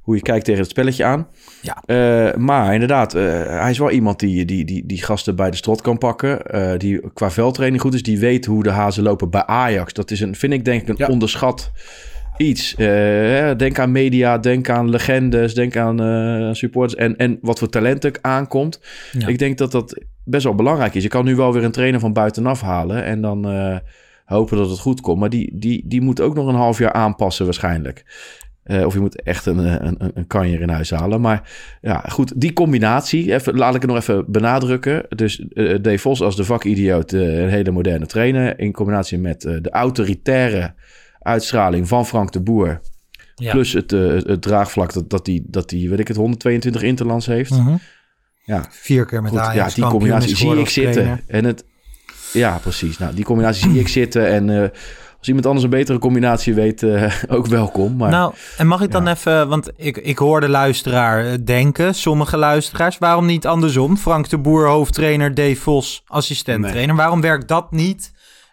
[0.01, 1.27] hoe je kijkt tegen het spelletje aan.
[1.61, 1.83] Ja.
[1.87, 3.23] Eh, maar inderdaad, eh,
[3.61, 6.79] hij is wel iemand die, die, die, die gasten bij de strot kan pakken.
[6.79, 8.03] die qua veldtraining goed is.
[8.03, 9.93] Die weet hoe de hazen lopen bij Ajax.
[9.93, 11.07] Dat is een, vind ik denk ik een Ja.
[11.07, 11.73] onderschat
[12.37, 12.75] iets.
[12.75, 16.95] Eh, denk aan media, denk aan legendes, denk aan eh, supporters.
[16.95, 18.81] En, en wat voor talent er aankomt.
[19.13, 19.27] Ja.
[19.27, 21.03] Ik denk dat dat best wel belangrijk is.
[21.03, 23.05] Je kan nu wel weer een trainer van buitenaf halen.
[23.05, 23.49] En dan...
[23.49, 23.77] eh,
[24.25, 25.21] hopen dat het goed komt.
[25.21, 28.05] Maar die, die, die moet ook nog een half jaar aanpassen waarschijnlijk.
[28.85, 31.21] Of je moet echt een, een, een, een kanjer in huis halen.
[31.21, 35.07] Maar ja, goed, die combinatie, even, laat ik het nog even benadrukken.
[35.09, 38.59] Dus uh, Dave Vos als de vakidioot, uh, een hele moderne trainer...
[38.59, 40.75] in combinatie met de autoritaire
[41.25, 42.81] uitstraling van Frank de Boer...
[43.37, 43.51] Ja.
[43.51, 47.51] plus het, het, draagvlak dat, dat, die, dat die, weet ik het, 122 interlands heeft...
[47.51, 47.81] Mm -hmm.
[48.45, 51.21] Ja, Vier keer met goed, Ajax, Ja, die combinatie zie ik zitten.
[51.27, 51.65] En het,
[52.33, 52.99] ja, precies.
[52.99, 54.29] Nou, die combinatie zie ik zitten.
[54.29, 54.61] En uh,
[55.19, 57.97] als iemand anders een betere combinatie weet, uh, ook welkom.
[57.97, 59.11] Maar, nou, en mag ik dan ja.
[59.11, 63.97] even, want ik, ik hoor de luisteraar denken, sommige luisteraars, waarom niet andersom?
[63.97, 66.87] Frank de Boer, hoofdtrainer, Dave Vos, assistent-trainer.
[66.87, 66.97] Nee.
[66.97, 68.13] Waarom werkt dat niet?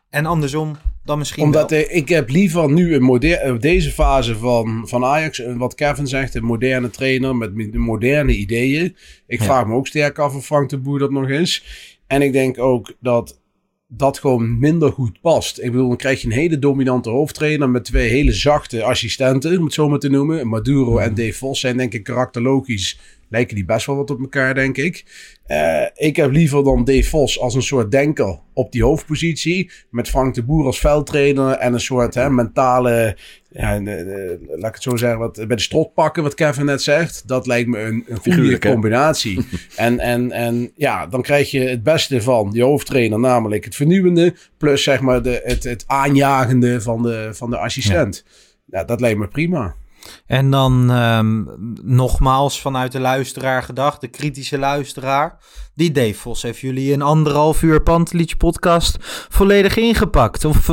[0.09, 1.85] En andersom dan misschien Omdat wel?
[1.89, 6.43] ik heb liever nu een moderne, deze fase van, van Ajax, wat Kevin zegt, een
[6.43, 8.95] moderne trainer met moderne ideeën.
[9.27, 9.45] Ik ja.
[9.45, 11.63] vraag me ook sterk af of Frank de Boer dat nog is.
[12.07, 13.39] En ik denk ook dat
[13.87, 15.59] dat gewoon minder goed past.
[15.59, 19.63] Ik bedoel, dan krijg je een hele dominante hoofdtrainer met twee hele zachte assistenten, om
[19.63, 20.47] het zo maar te noemen.
[20.47, 22.99] Maduro en Dave Vos zijn denk ik karakterlogisch,
[23.31, 25.05] lijken die best wel wat op elkaar, denk ik.
[25.47, 29.71] Uh, ik heb liever dan Dave Vos als een soort denker op die hoofdpositie.
[29.89, 33.17] Met Frank de Boer als veldtrainer en een soort hè, mentale,
[33.49, 36.65] ja, de, de, laat ik het zo zeggen, wat, bij de strot pakken, wat Kevin
[36.65, 37.27] net zegt.
[37.27, 39.45] Dat lijkt me een, een goede combinatie.
[39.75, 44.35] en, en, en ja, dan krijg je het beste van die hoofdtrainer, namelijk het vernieuwende,
[44.57, 48.23] plus zeg maar de, het, het aanjagende van de, van de assistent.
[48.25, 48.79] Ja.
[48.79, 49.75] ja, dat lijkt me prima.
[50.25, 51.47] En dan um,
[51.83, 55.39] nogmaals vanuit de luisteraar gedacht, de kritische luisteraar.
[55.75, 58.97] Die Dave Vos heeft jullie in anderhalf uur Pantelich podcast
[59.29, 60.45] volledig ingepakt.
[60.45, 60.69] Of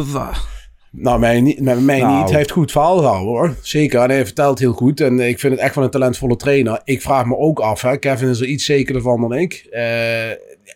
[0.91, 2.19] nou, mij, niet, mij, mij nou.
[2.19, 2.29] niet.
[2.29, 3.55] Hij heeft goed verhaal gehouden hoor.
[3.63, 4.01] Zeker.
[4.01, 5.01] En hij vertelt heel goed.
[5.01, 6.81] En ik vind het echt van een talentvolle trainer.
[6.85, 7.83] Ik vraag me ook af.
[7.83, 7.97] Hè.
[7.97, 9.67] Kevin is er iets zekerder van dan ik.
[9.71, 9.81] Uh,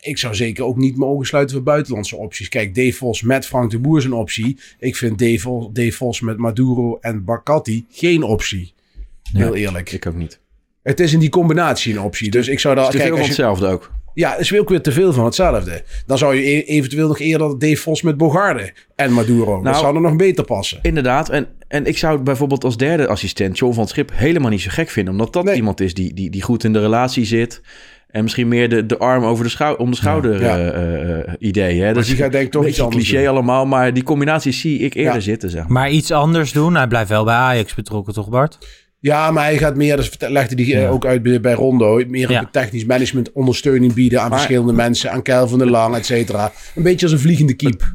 [0.01, 2.49] ik zou zeker ook niet mijn ogen sluiten voor buitenlandse opties.
[2.49, 4.59] Kijk, Dave Vos met Frank de Boer is een optie.
[4.79, 8.73] Ik vind Dave, Dave Vos met Maduro en Barcatti geen optie.
[9.33, 9.93] Heel eerlijk.
[9.93, 10.41] Ik ook niet.
[10.83, 12.31] Het is in die combinatie een optie.
[12.31, 12.85] Dus ik zou daar...
[12.85, 13.93] Het is kijk, van hetzelfde ook.
[14.15, 15.83] Ja, is ook weer te veel van hetzelfde.
[16.07, 19.53] Dan zou je e eventueel nog eerder Dave Vos met Bogarde en Maduro.
[19.53, 20.79] Nou, dat zou er nog beter passen.
[20.83, 21.29] Inderdaad.
[21.29, 24.61] En, en ik zou het bijvoorbeeld als derde assistent, John van het Schip, helemaal niet
[24.61, 25.13] zo gek vinden.
[25.13, 25.55] Omdat dat nee.
[25.55, 27.61] iemand is die, die, die goed in de relatie zit.
[28.13, 30.75] En misschien meer de, de arm over de schou om de schouder ja, ja.
[30.75, 31.83] Uh, uh, idee.
[31.83, 31.93] Hè?
[31.93, 33.33] Dus die gaat denk ik toch iets anders cliché doen.
[33.33, 35.21] allemaal, maar die combinatie zie ik eerder ja.
[35.21, 35.51] zitten.
[35.51, 35.73] Zeg maar.
[35.73, 36.75] maar iets anders doen?
[36.75, 38.59] Hij blijft wel bij Ajax betrokken, toch Bart?
[38.99, 40.89] Ja, maar hij gaat meer, dat legde hij ja.
[40.89, 42.49] ook uit bij, bij Rondo, meer ja.
[42.51, 46.53] technisch management ondersteuning bieden aan maar, verschillende mensen, aan Kel van der Lang, et cetera.
[46.75, 47.93] Een beetje als een vliegende kiep.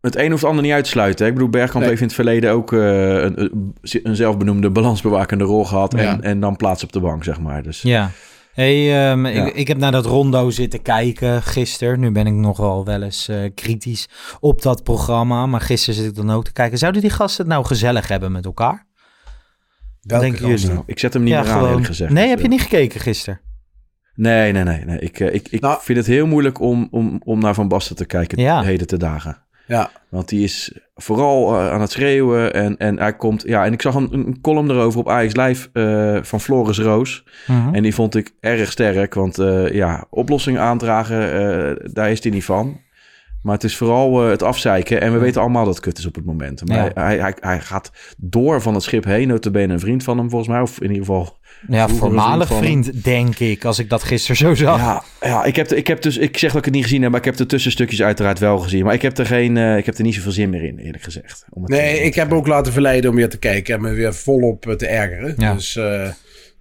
[0.00, 1.24] Het een of het ander niet uitsluiten.
[1.24, 1.30] Hè?
[1.30, 1.88] Ik bedoel, Bergkamp nee.
[1.88, 5.94] heeft in het verleden ook uh, een, een zelfbenoemde balansbewakende rol gehad.
[5.94, 7.62] En, en dan plaats op de bank, zeg maar.
[7.62, 7.82] Dus.
[7.82, 8.10] Ja.
[8.54, 9.46] Hey, um, ja.
[9.46, 12.00] ik, ik heb naar dat rondo zitten kijken gisteren.
[12.00, 14.08] Nu ben ik nogal wel eens uh, kritisch
[14.40, 15.46] op dat programma.
[15.46, 16.78] Maar gisteren zit ik dan ook te kijken.
[16.78, 18.86] Zouden die gasten het nou gezellig hebben met elkaar?
[20.00, 20.68] Welke denken jullie?
[20.68, 20.82] Nou?
[20.86, 22.12] Ik zet hem niet ja, meer aan, eerlijk gezegd.
[22.12, 23.40] Nee, heb je niet gekeken gisteren?
[24.14, 24.84] Nee, nee, nee.
[24.84, 24.98] nee.
[24.98, 28.04] Ik, ik, ik nou, vind het heel moeilijk om, om, om naar Van Basten te
[28.04, 28.62] kijken ja.
[28.62, 29.43] heden te dagen.
[29.66, 29.90] Ja.
[30.08, 32.54] Want die is vooral uh, aan het schreeuwen.
[32.54, 33.42] En, en hij komt.
[33.46, 37.24] Ja, en ik zag een, een column erover op Ajax Live uh, van Floris Roos.
[37.50, 37.76] Uh -huh.
[37.76, 39.14] En die vond ik erg sterk.
[39.14, 42.80] Want uh, ja, oplossingen aandragen, daar is hij niet van.
[43.44, 45.00] Maar het is vooral het afzeiken.
[45.00, 46.68] En we weten allemaal dat het kut is op het moment.
[46.68, 46.90] Maar ja.
[46.94, 49.28] hij, hij, hij gaat door van het schip heen.
[49.28, 50.60] Notabene een vriend van hem volgens mij.
[50.60, 54.54] Of in ieder geval ja, voormalig vriend, vriend denk ik, als ik dat gisteren zo
[54.54, 54.78] zag.
[54.78, 57.10] Ja, ja ik, heb ik heb dus, ik zeg dat ik het niet gezien heb,
[57.10, 58.84] maar ik heb de tussenstukjes uiteraard wel gezien.
[58.84, 61.02] Maar ik heb er, geen, uh, ik heb er niet zoveel zin meer in, eerlijk
[61.02, 61.44] gezegd.
[61.50, 64.14] Om het nee, ik heb ook laten verleiden om weer te kijken en me weer
[64.14, 65.34] volop te ergeren.
[65.36, 65.54] Ja.
[65.54, 66.08] Dus uh,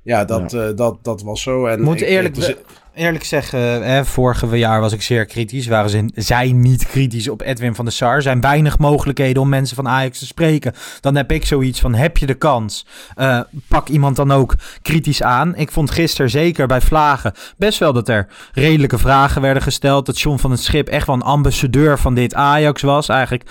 [0.04, 0.68] ja, dat, ja.
[0.68, 1.66] Uh, dat, dat was zo.
[1.66, 2.56] En Moet ik, eerlijk, dus,
[2.94, 5.68] eerlijk zeggen, hè, vorige jaar was ik zeer kritisch.
[5.68, 8.16] Waren ze, zij niet kritisch op Edwin van der Sar?
[8.16, 10.74] Er zijn weinig mogelijkheden om mensen van Ajax te spreken.
[11.00, 12.86] Dan heb ik zoiets van, heb je de kans?
[13.18, 15.56] Uh, pak iemand dan ook kritisch aan.
[15.56, 20.06] Ik vond gisteren zeker bij Vlagen best wel dat er redelijke vragen werden gesteld.
[20.06, 23.10] Dat John van het Schip echt wel een ambassadeur van dit Ajax was.
[23.10, 23.50] Eigenlijk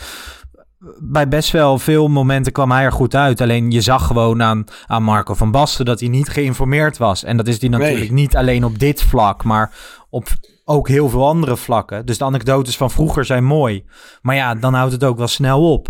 [0.99, 3.41] bij best wel veel momenten kwam hij er goed uit.
[3.41, 7.25] Alleen je zag gewoon aan, aan Marco van Basten dat hij niet geïnformeerd was.
[7.25, 8.13] En dat is die natuurlijk nee.
[8.13, 9.73] niet alleen op dit vlak, maar
[10.11, 10.29] op
[10.65, 12.07] ook heel veel andere vlakken.
[12.07, 13.85] Dus de anekdotes van vroeger zijn mooi.
[14.23, 15.89] Maar ja, dan houdt het ook wel snel op.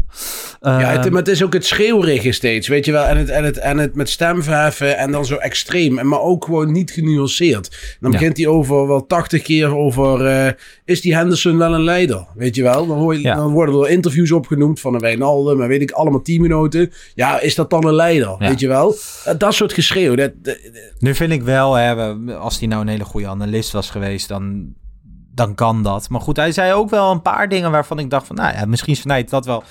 [0.60, 3.04] Uh, ja, het, maar het is ook het schreeuwrige steeds, weet je wel.
[3.04, 5.98] En het, en het, en het met stemverheffen en dan zo extreem.
[5.98, 7.96] En maar ook gewoon niet genuanceerd.
[8.00, 8.18] Dan ja.
[8.18, 10.26] begint hij over wel tachtig keer over...
[10.46, 10.52] Uh,
[10.84, 12.26] is die Henderson wel een leider?
[12.34, 12.86] Weet je wel?
[12.86, 13.34] Dan, hoor je, ja.
[13.34, 15.56] dan worden er interviews opgenoemd van een Wijnaldum...
[15.58, 16.92] maar weet ik, allemaal tien minuten.
[17.14, 18.36] Ja, is dat dan een leider?
[18.38, 18.48] Ja.
[18.48, 18.94] Weet je wel?
[19.38, 20.14] Dat soort geschreeuw.
[20.14, 20.58] Dat, dat,
[20.98, 24.28] nu vind ik wel, hè, als hij nou een hele goede analist was geweest...
[24.28, 24.71] dan
[25.34, 26.08] dan kan dat.
[26.08, 28.64] Maar goed, hij zei ook wel een paar dingen waarvan ik dacht van, nou ja,
[28.64, 29.62] misschien snijdt dat wel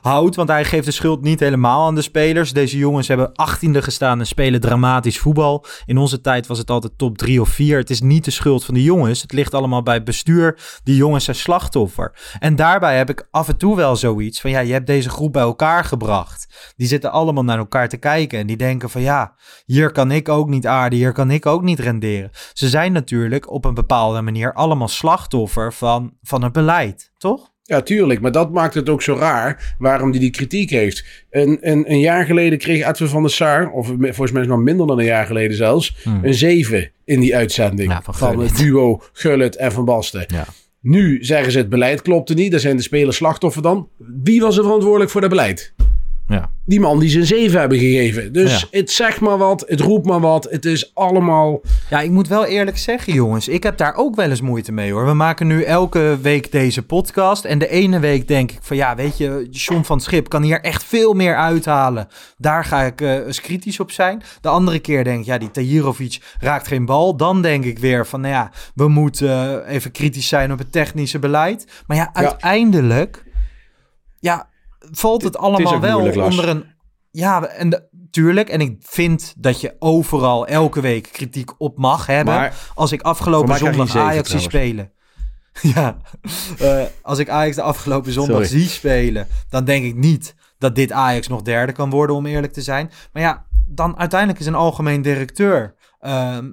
[0.00, 0.36] houdt.
[0.36, 2.52] Want hij geeft de schuld niet helemaal aan de spelers.
[2.52, 5.64] Deze jongens hebben achttiende gestaan en spelen dramatisch voetbal.
[5.86, 7.78] In onze tijd was het altijd top drie of vier.
[7.78, 9.22] Het is niet de schuld van de jongens.
[9.22, 10.58] Het ligt allemaal bij het bestuur.
[10.84, 12.12] Die jongens zijn slachtoffer.
[12.38, 14.50] En daarbij heb ik af en toe wel zoiets van...
[14.50, 16.72] ja, je hebt deze groep bij elkaar gebracht.
[16.76, 18.38] Die zitten allemaal naar elkaar te kijken.
[18.38, 19.34] En die denken van ja,
[19.66, 20.98] hier kan ik ook niet aarden.
[20.98, 22.30] Hier kan ik ook niet renderen.
[22.52, 27.50] Ze zijn natuurlijk op een bepaalde manier allemaal slachtoffer van, van het beleid, toch?
[27.70, 28.20] Ja, tuurlijk.
[28.20, 31.04] Maar dat maakt het ook zo raar waarom hij die kritiek heeft.
[31.30, 34.86] Een, een, een jaar geleden kreeg Edwin van der Sar, of volgens mij nog minder
[34.86, 36.20] dan een jaar geleden zelfs, Hmm.
[36.24, 37.90] een 7 in die uitzending.
[37.90, 40.24] Ja, van van het duo Gullit en Van Basten.
[40.26, 40.44] Ja.
[40.80, 42.50] Nu zeggen ze het beleid klopte niet.
[42.50, 43.88] Daar zijn de spelers slachtoffer dan.
[44.22, 45.74] Wie was er verantwoordelijk voor dat beleid?
[46.30, 46.50] Ja.
[46.64, 48.32] Die man die ze een 7 hebben gegeven.
[48.32, 48.66] Dus Ja.
[48.78, 50.44] het zegt maar wat, het roept maar wat.
[50.50, 51.60] Het is allemaal...
[51.90, 53.48] Ja, ik moet wel eerlijk zeggen, jongens.
[53.48, 55.06] Ik heb daar ook wel eens moeite mee hoor.
[55.06, 57.44] We maken nu elke week deze podcast.
[57.44, 60.60] En de ene week denk ik van ja, weet je, John van Schip kan hier
[60.60, 62.08] echt veel meer uithalen.
[62.38, 64.22] Daar ga ik eh, eens kritisch op zijn.
[64.40, 67.16] De andere keer denk ik, ja, die Tahirovic raakt geen bal.
[67.16, 70.72] Dan denk ik weer van, nou ja, we moeten eh, even kritisch zijn op het
[70.72, 71.66] technische beleid.
[71.86, 73.24] Maar ja, uiteindelijk,
[74.20, 74.48] ja,
[74.90, 76.64] valt het allemaal wel onder een
[77.10, 78.48] ja, en de- tuurlijk.
[78.48, 82.34] En ik vind dat je overal elke week kritiek op mag hebben.
[82.34, 84.92] Maar als ik afgelopen zondag Ajax zie spelen.
[85.62, 85.96] Ja,
[86.58, 88.48] eh, als ik Ajax de afgelopen zondag Sorry.
[88.60, 92.52] zie spelen, dan denk ik niet dat dit Ajax nog derde kan worden, om eerlijk
[92.52, 92.90] te zijn.
[93.12, 96.50] Maar ja, dan uiteindelijk is een algemeen directeur ehm,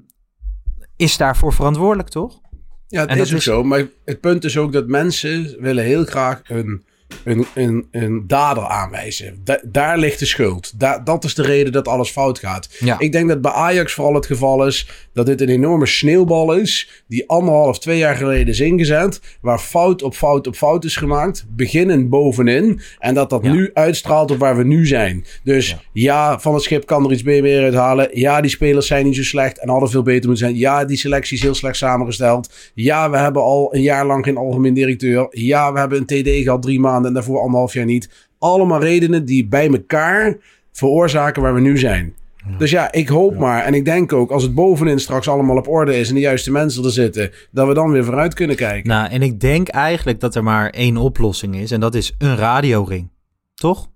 [0.96, 2.40] is daarvoor verantwoordelijk, toch?
[2.88, 3.64] Ja, het En is dat ook is- zo.
[3.64, 6.86] Maar het punt is ook dat mensen willen heel graag een,
[7.24, 9.42] een, een, een dader aanwijzen.
[9.44, 10.80] Da- daar ligt de schuld.
[10.80, 12.70] Da- dat is de reden dat alles fout gaat.
[12.80, 13.00] Ja.
[13.00, 17.04] Ik denk dat bij Ajax vooral het geval is dat dit een enorme sneeuwbal is.
[17.08, 19.22] Die anderhalf, twee jaar geleden is ingezet.
[19.42, 21.46] Waar fout op fout op fout is gemaakt.
[21.50, 22.82] Beginnen bovenin.
[23.00, 23.52] En dat dat Ja.
[23.52, 25.26] nu uitstraalt op waar we nu zijn.
[25.44, 26.40] Dus ja.
[26.40, 28.10] Van het Schip kan er iets meer uithalen.
[28.12, 30.58] Ja, die spelers zijn niet zo slecht en hadden veel beter moeten zijn.
[30.58, 32.54] Ja, die selectie is heel slecht samengesteld.
[32.74, 35.28] Ja, we hebben al een jaar lang geen algemeen directeur.
[35.30, 38.28] Ja, we hebben een TD gehad drie maanden en daarvoor anderhalf jaar niet.
[38.38, 40.38] Allemaal redenen die bij elkaar
[40.72, 42.16] veroorzaken waar we nu zijn.
[42.58, 45.68] Dus ja, ik hoop maar en ik denk ook als het bovenin straks allemaal op
[45.68, 48.90] orde is en de juiste mensen er zitten, dat we dan weer vooruit kunnen kijken.
[48.90, 51.72] Nou, en ik denk eigenlijk dat er maar één oplossing is.
[51.72, 53.10] En dat is een radioring.
[53.54, 53.90] Toch?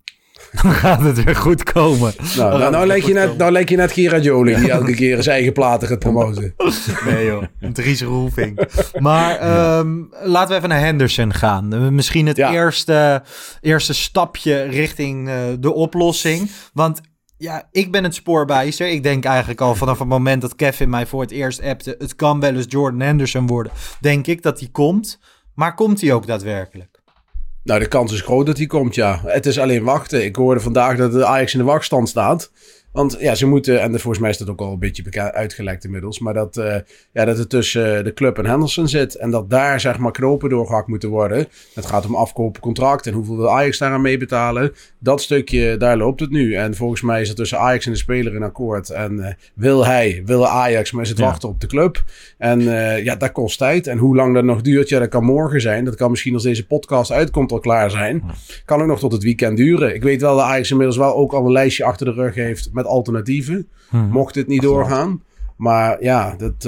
[0.61, 2.13] Dan gaat het weer goed komen.
[2.37, 5.23] Nou, nou, nou, lijk je net, nou lijk je net Gerard Joling die elke keer
[5.23, 6.53] zijn eigen platen gaat promoten.
[7.05, 8.65] Nee joh, een Dries Roelvink.
[8.99, 11.73] Maar ehm, laten we even naar Henderson gaan.
[11.73, 12.51] Eh, Misschien het Ja.
[12.51, 13.23] eerste,
[13.61, 16.51] eerste stapje richting eh, de oplossing.
[16.73, 17.01] Want
[17.37, 18.87] ja, ik ben het spoorbijster.
[18.89, 21.95] Ik denk eigenlijk al vanaf het moment dat Kevin mij voor het eerst appte...
[21.97, 23.71] het kan wel eens Jordan Henderson worden.
[23.99, 25.19] Denk ik dat hij komt.
[25.55, 26.90] Maar komt hij ook daadwerkelijk?
[27.63, 29.21] Nou, de kans is groot dat hij komt, ja.
[29.25, 30.25] Het is alleen wachten.
[30.25, 32.51] Ik hoorde vandaag dat de Ajax in de wachtstand staat.
[32.91, 36.19] Want ja, ze moeten, en volgens mij is dat ook al een beetje uitgelekt inmiddels,
[36.19, 36.75] maar dat, eh,
[37.13, 39.15] ja, dat het tussen de club en Henderson zit.
[39.15, 41.47] En dat daar zeg maar knopen doorgehakt moeten worden.
[41.73, 44.71] Het gaat om afkopen contract en hoeveel wil Ajax daaraan meebetalen.
[44.99, 46.53] Dat stukje, daar loopt het nu.
[46.55, 48.89] En volgens mij is er tussen Ajax en de speler een akkoord.
[48.89, 51.25] En eh, wil hij, wil Ajax, maar is het Ja.
[51.25, 52.03] wachten op de club.
[52.37, 53.87] En eh, ja, dat kost tijd.
[53.87, 55.85] En hoe lang dat nog duurt, ja, dat kan morgen zijn.
[55.85, 58.23] Dat kan misschien als deze podcast uitkomt al klaar zijn.
[58.65, 59.95] Kan ook nog tot het weekend duren.
[59.95, 62.69] Ik weet wel dat Ajax inmiddels wel ook al een lijstje achter de rug heeft
[62.81, 63.67] met alternatieven.
[63.89, 64.05] Mhm.
[64.09, 65.23] Mocht dit niet doorgaan.
[65.57, 66.63] Maar ja, dat, eh,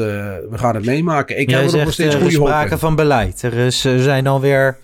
[0.50, 1.40] we gaan het meemaken.
[1.40, 3.42] Ik Jij heb er nog steeds eh, er goede is sprake van beleid.
[3.42, 4.78] Er, is, er zijn alweer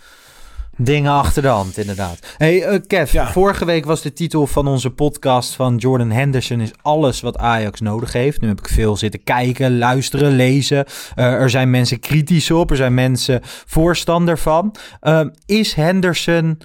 [0.82, 2.20] dingen achter de hand, inderdaad.
[2.38, 3.32] hey, eh, Kev, Ja.
[3.32, 6.60] vorige week was de titel van onze podcast van Jordan Henderson...
[6.60, 8.42] is alles wat Ajax nodig heeft.
[8.42, 10.86] Nu heb ik veel zitten kijken, luisteren, lezen.
[11.16, 14.76] Eh, er zijn mensen kritisch op, er zijn mensen voorstander van.
[15.00, 16.58] Eh, is Henderson...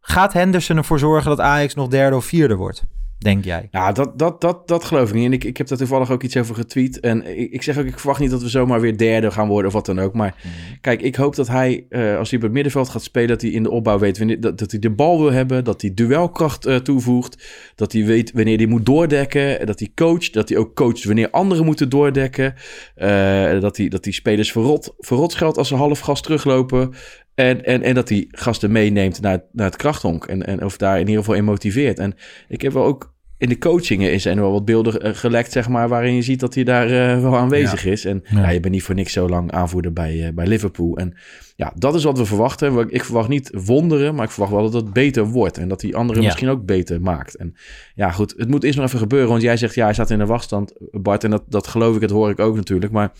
[0.00, 2.82] Gaat Henderson ervoor zorgen dat Ajax nog derde of vierde wordt?
[3.18, 3.68] Denk jij?
[3.70, 5.24] Ja, dat, dat, dat, dat geloof ik niet.
[5.24, 7.00] En ik, ik heb daar toevallig ook iets over getweet.
[7.00, 9.66] En ik, ik zeg ook, ik verwacht niet dat we zomaar weer derde gaan worden
[9.66, 10.14] of wat dan ook.
[10.14, 10.34] Maar
[10.80, 13.50] kijk, ik hoop dat hij, eh, als hij op het middenveld gaat spelen, dat hij
[13.50, 16.66] in de opbouw weet wanneer, dat, dat hij de bal wil hebben, dat hij duelkracht
[16.66, 20.74] eh, toevoegt, dat hij weet wanneer hij moet doordekken, dat hij coacht, dat hij ook
[20.74, 22.54] coacht wanneer anderen moeten doordekken,
[22.94, 26.94] eh, dat, hij, dat hij spelers verrot, verrot scheldt als ze half gas teruglopen.
[27.36, 30.24] En, en, en dat hij gasten meeneemt naar, naar het krachthonk.
[30.24, 31.98] En, en of daar in ieder geval in motiveert.
[31.98, 32.14] En
[32.48, 35.68] ik heb wel ook in de coachingen is er wel wat beelden eh, gelekt, zeg
[35.68, 38.04] maar, waarin je ziet dat hij daar eh, wel aanwezig is.
[38.04, 38.40] En ja.
[38.40, 38.48] Ja.
[38.48, 40.96] je bent niet voor niks zo lang aanvoerder bij, eh, bij Liverpool.
[40.96, 41.16] En
[41.56, 42.88] ja, dat is wat we verwachten.
[42.90, 45.58] Ik verwacht niet wonderen, maar ik verwacht wel dat het beter wordt.
[45.58, 46.28] En dat die anderen Ja.
[46.28, 47.34] misschien ook beter maakt.
[47.34, 47.54] En
[47.94, 49.28] ja, goed, het moet eerst nog even gebeuren.
[49.28, 51.24] Want jij zegt, ja, hij staat in de wachtstand, Bart.
[51.24, 52.92] En dat, dat geloof ik, dat hoor ik ook natuurlijk.
[52.92, 53.12] Maar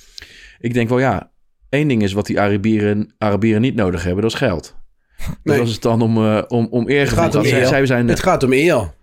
[0.59, 1.31] ik denk wel, ja,
[1.77, 4.75] één ding is wat die Arabieren, Arabieren niet nodig hebben, dat is geld.
[5.19, 5.37] Nee.
[5.43, 7.19] Dat was het dan om, eh om, om Het eergevoel.
[7.25, 7.67] gaat om Want zij, eer.
[7.67, 8.95] zij zijn, Het gaat om eer.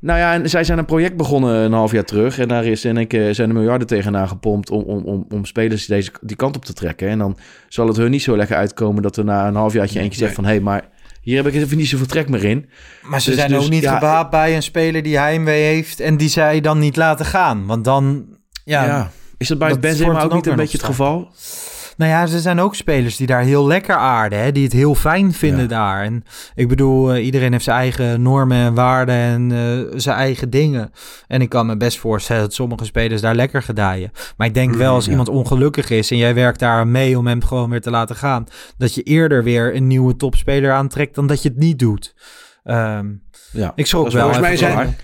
[0.00, 2.38] nou ja, en zij zijn een project begonnen een half jaar terug.
[2.38, 5.44] En daar is in één keer zijn er miljarden tegenaan gepompt om, om, om, om
[5.44, 7.08] spelers deze, die kant op te trekken.
[7.08, 7.36] En dan
[7.68, 10.44] zal het hun niet zo lekker uitkomen dat er na een halfjaartje eentje zegt van...
[10.44, 10.88] hé, hey, maar
[11.22, 12.68] hier heb ik even niet zoveel trek meer in.
[13.02, 16.00] Maar ze Dus- zijn dus, ook niet ja, gebaat bij een speler die heimwee heeft
[16.00, 17.66] en die zij dan niet laten gaan.
[17.66, 18.26] Want dan,
[18.64, 19.10] ja, Ja.
[19.38, 21.28] Is dat bij dat Benzema ook niet een beetje het geval?
[22.00, 24.94] Nou ja, er zijn ook spelers die daar heel lekker aarden, hè, die het heel
[24.94, 25.66] fijn vinden Ja.
[25.68, 26.02] daar.
[26.04, 30.50] En ik bedoel, eh, iedereen heeft zijn eigen normen en waarden en eh, zijn eigen
[30.50, 30.92] dingen.
[31.26, 34.10] En ik kan me best voorstellen dat sommige spelers daar lekker gedijen.
[34.36, 35.10] Maar ik denk wel als ja.
[35.10, 38.46] iemand ongelukkig is en jij werkt daar mee om hem gewoon weer te laten gaan,
[38.78, 42.14] dat je eerder weer een nieuwe topspeler aantrekt dan dat je het niet doet.
[42.64, 43.06] Ehm,
[43.52, 43.72] Ja.
[43.74, 44.22] ik schrok wel.
[44.22, 44.96] volgens mij zijn-.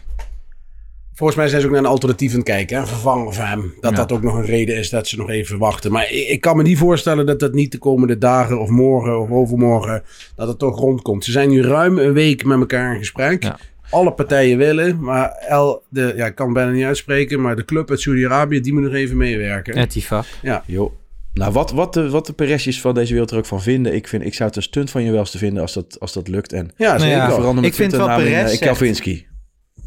[1.17, 2.79] Volgens mij zijn ze ook naar een alternatief aan het kijken.
[2.79, 3.75] Een vervanger van hem.
[3.81, 3.97] Dat Ja.
[3.97, 5.93] dat ook nog een reden is dat ze nog even wachten.
[5.93, 9.21] Maar ik, ik kan me niet voorstellen dat dat niet de komende dagen of morgen
[9.21, 10.03] of overmorgen...
[10.37, 11.25] dat het toch rondkomt.
[11.25, 13.43] Ze zijn nu ruim een week met elkaar in gesprek.
[13.43, 13.59] Ja.
[13.91, 15.01] Alle partijen willen.
[15.01, 17.41] Maar El, de, ja, ik kan het bijna niet uitspreken.
[17.41, 19.77] Maar de club uit Saudi-Arabië, die moet nog even meewerken.
[19.77, 20.25] Etifak.
[20.67, 20.93] Joh.
[21.35, 23.95] Nou, wat, wat, de, wat de Perezjes van deze wereld er ook van vinden...
[23.95, 26.29] ik, vind, ik zou het een stunt van je welste vinden als dat, als dat
[26.29, 26.53] lukt.
[26.53, 27.17] En Ja, Nou zeker.
[27.17, 29.27] ja, ik vind wel zegt- Kelvinski.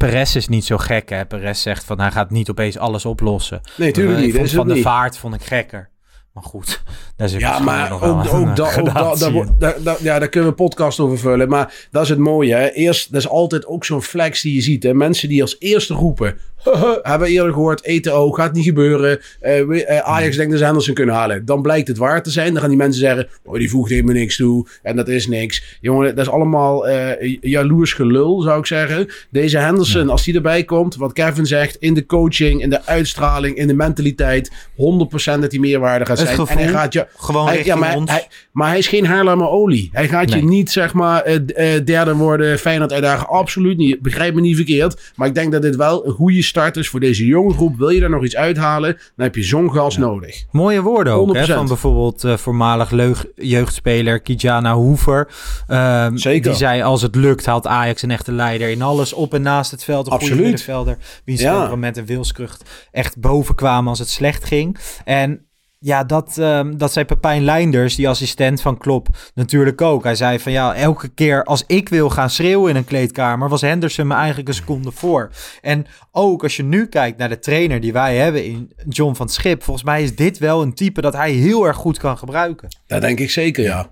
[0.06, 1.26] Perez is niet zo gek, hè.
[1.26, 3.60] Perez zegt van hij gaat niet opeens alles oplossen.
[3.76, 4.28] Nee, tuurlijk niet.
[4.28, 4.82] Ik Dat is van de niet.
[4.82, 5.90] vaart vond ik gekker.
[6.32, 6.82] Maar goed,
[7.16, 8.76] daar zit Ja, maar nog ook, ook, dat,
[9.24, 11.48] ook ja, daar kunnen we een podcast over vullen.
[11.48, 12.54] Maar dat is het mooie.
[12.54, 12.70] Hè.
[12.70, 14.82] Eerst, dat is altijd ook zo'n flex die je ziet.
[14.82, 14.94] Hè.
[14.94, 16.38] Mensen die als eerste roepen.
[17.02, 17.80] hebben we eerder gehoord.
[17.80, 19.20] ETO gaat niet gebeuren.
[19.40, 21.44] Eh, Ajax denkt dat ze Henderson kunnen halen.
[21.44, 22.52] Dan blijkt het waar te zijn.
[22.52, 23.28] Dan gaan die mensen zeggen.
[23.44, 24.66] Oh, die voegt helemaal niks toe.
[24.82, 25.78] En dat is niks.
[25.80, 29.08] Jongen, dat is allemaal eh jaloers gelul, zou ik zeggen.
[29.30, 30.96] Deze Henderson, als die erbij komt.
[30.96, 31.76] Wat Kevin zegt.
[31.76, 34.50] In de coaching, in de uitstraling, in de mentaliteit.
[34.50, 36.38] 100% dat hij meerwaarde gaat zijn.
[36.46, 38.10] en hij gaat je, Gewoon hij, ja, maar, ons.
[38.10, 39.90] hij, maar hij is geen Haarlemmer olie.
[39.92, 43.28] Hij gaat je niet, zeg maar, eh, derde worden, Feyenoord uitdagen.
[43.28, 44.00] Absoluut niet.
[44.00, 45.12] Begrijp me niet verkeerd.
[45.16, 47.76] Maar ik denk dat dit wel een goede start is voor deze jonge groep.
[47.78, 50.44] Wil je daar nog iets uithalen, dan heb je zo'n gas nodig.
[50.50, 51.56] Mooie woorden ook, hè, 100%.
[51.56, 55.28] van bijvoorbeeld eh, voormalig leug- jeugdspeler Kijana Hoever.
[55.66, 56.42] Ehm, Zeker.
[56.50, 59.12] Die zei, als het lukt, haalt Ajax een echte leider in alles.
[59.12, 60.44] Op en naast het veld, een goede Absoluut.
[60.50, 60.96] middenvelder.
[61.24, 61.52] Wiens Ja.
[61.56, 64.78] temperament en wilskracht echt boven kwamen als het slecht ging.
[65.04, 65.44] En
[65.82, 70.04] ja, dat, ehm, dat zei Pepijn Leinders, die assistent van Klop, natuurlijk ook.
[70.04, 73.60] Hij zei van ja, elke keer als ik wil gaan schreeuwen in een kleedkamer, was
[73.60, 75.30] Henderson me eigenlijk een seconde voor.
[75.60, 79.28] En ook als je nu kijkt naar de trainer die wij hebben in John van
[79.28, 82.68] Schip, volgens mij is dit wel een type dat hij heel erg goed kan gebruiken.
[82.86, 83.90] Dat denk ik zeker, ja.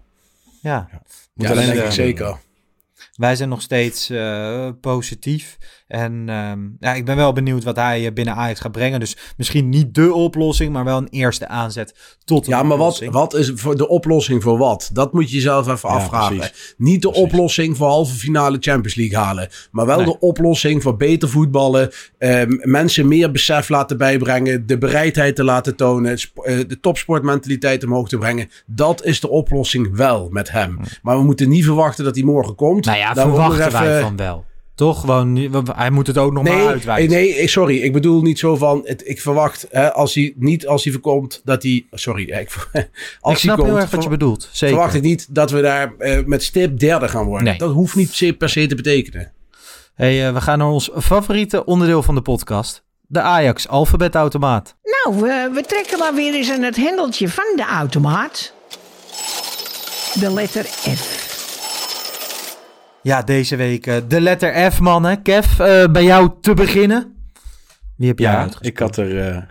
[0.61, 1.01] Ja, Ja,
[1.35, 2.37] dat alleen, denk ik zeker.
[3.15, 5.59] wij zijn nog steeds eh, positief.
[5.89, 9.01] En ehm, ja, ik ben wel benieuwd wat hij eh, binnen Ajax gaat brengen.
[9.01, 12.79] Dus misschien niet de oplossing, maar wel een eerste aanzet tot een Ja, maar wat,
[12.87, 13.13] oplossing.
[13.13, 14.91] wat is voor de oplossing voor wat?
[14.93, 16.37] Dat moet je jezelf even Ja, afvragen.
[16.37, 16.75] precies.
[16.79, 17.27] Niet de Precies.
[17.27, 19.49] oplossing voor halve finale Champions League halen.
[19.71, 20.07] Maar wel Nee.
[20.07, 21.91] de oplossing voor beter voetballen.
[22.19, 24.67] ehm, mensen meer besef laten bijbrengen.
[24.67, 26.17] De bereidheid te laten tonen.
[26.43, 28.49] eh, de topsportmentaliteit omhoog te brengen.
[28.67, 30.79] Dat is de oplossing wel met hem.
[31.03, 32.85] Maar we moeten niet verwachten dat hij morgen komt.
[32.85, 34.45] Nou ja, nog verwachten wij even- van wel.
[34.79, 35.01] Toch?
[35.01, 35.37] Gewoon,
[35.77, 37.11] hij moet het ook nog maar Nee, uitwijzen.
[37.11, 37.79] nee, sorry.
[37.79, 38.81] Ik bedoel niet zo van.
[38.85, 41.87] Het, ik verwacht hè, als hij niet als hij voorkomt dat hij.
[41.91, 42.51] Sorry, ja, ik,
[43.21, 44.49] als ik snap hij komt, heel erg wat je bedoelt.
[44.53, 44.75] Zeker.
[44.77, 47.47] verwacht ik niet dat we daar eh, met stip derde gaan worden.
[47.49, 47.59] Nee.
[47.59, 49.33] Dat hoeft niet per se, per se te betekenen.
[49.95, 52.85] Hey, eh, we gaan naar ons favoriete onderdeel van de podcast.
[53.07, 54.77] De Ajax alfabetautomaat.
[55.05, 55.21] Nou,
[55.53, 58.53] we trekken maar weer eens aan het hendeltje van de automaat.
[60.15, 61.28] De letter F.
[63.03, 65.23] Ja, deze week eh, de letter F, mannen.
[65.23, 67.17] Kev, eh, bij jou te beginnen.
[67.97, 68.71] Wie heb jij Ja, uitgesproken?
[68.71, 69.43] ik had er eh,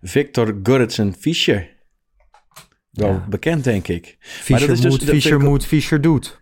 [0.00, 1.68] Victor Gurritsen Fischer.
[2.90, 3.26] Wel Ja.
[3.28, 4.16] bekend, denk ik.
[4.20, 6.40] Maar Fischer dat is dus- moet, Fischer moet, Fischer doet.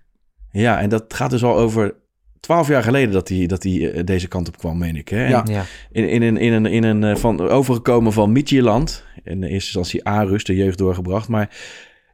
[0.51, 1.94] Ja, en dat gaat dus al over
[2.40, 5.09] twaalf jaar geleden dat hij, dat hij deze kant op kwam, meen ik.
[5.09, 5.25] Hè?
[5.25, 5.44] En Ja.
[5.49, 5.64] Ja.
[5.90, 9.05] In, in een, in een, in een van, overgekomen van Midtjylland.
[9.25, 11.29] In de eerste instantie A-rust, de jeugd doorgebracht.
[11.29, 11.51] Maar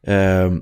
[0.03, 0.61] ehm,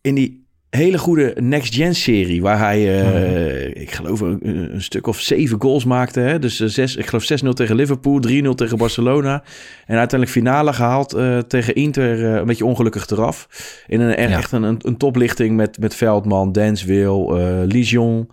[0.00, 0.43] in die
[0.76, 4.38] hele goede Next Gen serie, waar hij, eh, ik geloof, een,
[4.74, 6.20] een stuk of zeven goals maakte.
[6.20, 6.38] Hè?
[6.38, 9.42] Dus eh, zes, ik geloof 6-0 tegen Liverpool, 3-0 tegen Barcelona.
[9.86, 13.48] En uiteindelijk finale gehaald eh, tegen Inter, een beetje ongelukkig eraf.
[13.86, 14.36] In een, echt Ja.
[14.36, 18.28] echt een, een, toplichting met, met Veldman, Denswil, Lijon.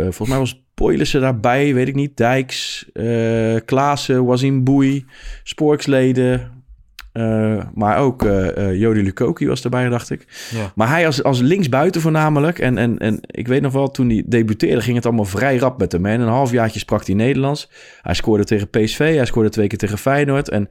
[0.00, 2.16] Volgens mij was Poilissen daarbij, weet ik niet.
[2.16, 2.86] Dijks,
[3.64, 5.04] Klaassen, Wazim Boei,
[5.42, 6.59] Sporksleden.
[7.12, 10.48] Eh, maar ook eh, Jody Lukoki was erbij, dacht ik.
[10.50, 10.72] Ja.
[10.74, 12.58] Maar hij als, als linksbuiten voornamelijk.
[12.58, 15.78] En, en, en ik weet nog wel, toen hij debuteerde ging het allemaal vrij rap
[15.78, 16.06] met hem.
[16.06, 17.70] In een halfjaartje sprak hij Nederlands.
[18.02, 20.48] Hij scoorde tegen PSV, hij scoorde twee keer tegen Feyenoord.
[20.48, 20.68] En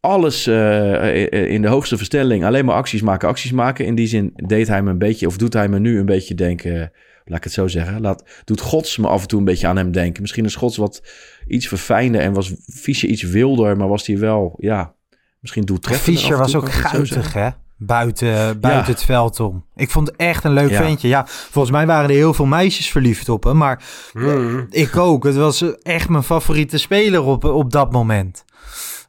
[0.00, 2.44] alles uh, in de hoogste verstelling.
[2.44, 3.86] Alleen maar acties maken, acties maken.
[3.86, 6.34] In die zin deed hij me een beetje, of doet hij me nu een beetje
[6.34, 6.92] denken...
[7.24, 8.00] Laat ik het zo zeggen.
[8.00, 10.22] Laat, doet Gods me af en toe een beetje aan hem denken.
[10.22, 11.02] Misschien is Gods wat
[11.46, 14.94] iets verfijnder en was Fischer iets wilder, maar was hij wel, ja,
[15.40, 16.18] misschien doeltreffend.
[16.18, 17.48] Fischer was ook guitig, hè?
[17.76, 19.64] Buiten, buiten het veld om.
[19.76, 21.08] Ik vond het echt een leuk ventje.
[21.08, 23.56] Ja, volgens mij waren er heel veel meisjes verliefd op hem.
[23.56, 23.82] Maar
[24.12, 24.66] mm.
[24.70, 25.24] ik ook.
[25.24, 28.44] Het was echt mijn favoriete speler op, op dat moment.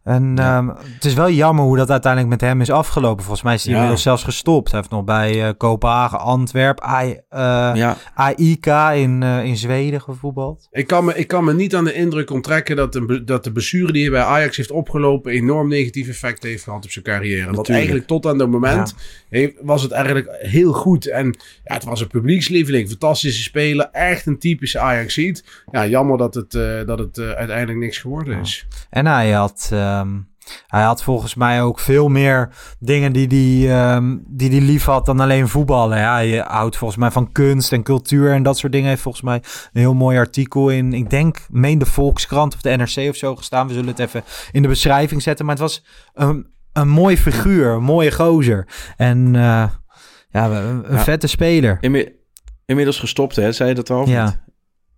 [0.04, 3.24] En ehm, het is wel jammer hoe dat uiteindelijk met hem is afgelopen.
[3.24, 4.72] Volgens mij is hij inmiddels zelfs gestopt.
[4.72, 10.68] Hij heeft nog bij uh, Kopenhagen, Antwerp, AI, uh, AIK in, uh, in Zweden gevoetbald.
[10.72, 13.52] Ik kan, me, ik kan me niet aan de indruk onttrekken dat de, dat de
[13.52, 15.32] blessure die hij bij Ajax heeft opgelopen...
[15.32, 17.52] enorm negatief effect heeft gehad op zijn carrière.
[17.52, 18.95] Want eigenlijk tot aan dat moment
[19.62, 21.08] was het eigenlijk heel goed.
[21.08, 21.26] En
[21.64, 23.89] ja, het was een publiekslieveling, fantastische speler.
[23.91, 25.43] Echt een typische Ajax-ziet.
[25.72, 26.52] Ja, jammer dat het,
[26.88, 28.68] dat het uiteindelijk niks geworden is.
[28.89, 29.70] En hij had...
[29.99, 30.19] Ehm,
[30.67, 35.05] hij had volgens mij ook veel meer dingen die, die, um, die hij lief had
[35.05, 35.97] dan alleen voetballen.
[35.97, 38.89] Ja, hij houdt volgens mij van kunst en cultuur en dat soort dingen.
[38.89, 39.35] heeft volgens mij
[39.73, 43.35] een heel mooi artikel in, ik denk, meen de Volkskrant of de NRC of zo
[43.35, 43.67] gestaan.
[43.67, 45.45] We zullen het even in de beschrijving zetten.
[45.45, 45.83] Maar het was
[46.13, 48.67] een, een mooi figuur, een mooie gozer.
[48.97, 49.67] En uh,
[50.29, 51.77] ja, een, vette speler.
[52.65, 53.51] inmiddels gestopt, hè?
[53.51, 54.07] Zei je dat al?
[54.07, 54.43] Ja,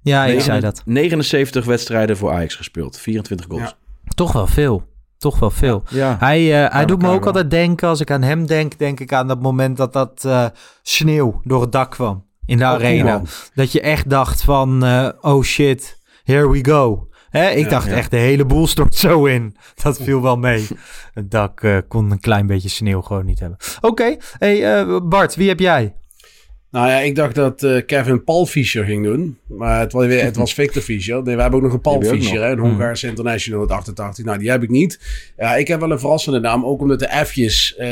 [0.01, 0.81] ja ik zei dat.
[0.85, 3.69] 79 wedstrijden voor Ajax gespeeld, 24 goals.
[3.69, 3.82] Ja.
[4.16, 4.91] Toch wel veel.
[5.18, 5.84] Toch wel veel.
[5.89, 8.99] Ja, hij, uh, hij doet me ook altijd denken, als ik aan hem denk, denk
[8.99, 10.45] ik aan dat moment dat dat uh,
[10.82, 13.22] sneeuw door het dak kwam in de oh, arena.
[13.54, 17.08] Dat je echt dacht van, uh, oh shit, here we go.
[17.30, 17.49] Hè?
[17.49, 19.56] Ik dacht echt, de hele boel stort zo in.
[19.84, 20.68] Dat viel wel mee.
[21.14, 23.58] Het dak kon een klein beetje sneeuw gewoon niet hebben.
[23.82, 25.95] Oké, hey, Bart, wie heb jij?
[26.74, 29.38] Nou ja, ik dacht dat uh, Kevin Paul Fischer ging doen.
[29.47, 31.24] Maar het was, het was Victor Fischer.
[31.24, 32.69] Nee, we hebben ook nog een Paul Fischer, hè, een hmm.
[32.69, 34.26] Hongaarse international uit 88.
[34.26, 34.99] Nou, die heb ik niet.
[35.38, 36.65] Ja, ik heb wel een verrassende naam.
[36.65, 37.88] Ook omdat de F'jes uh,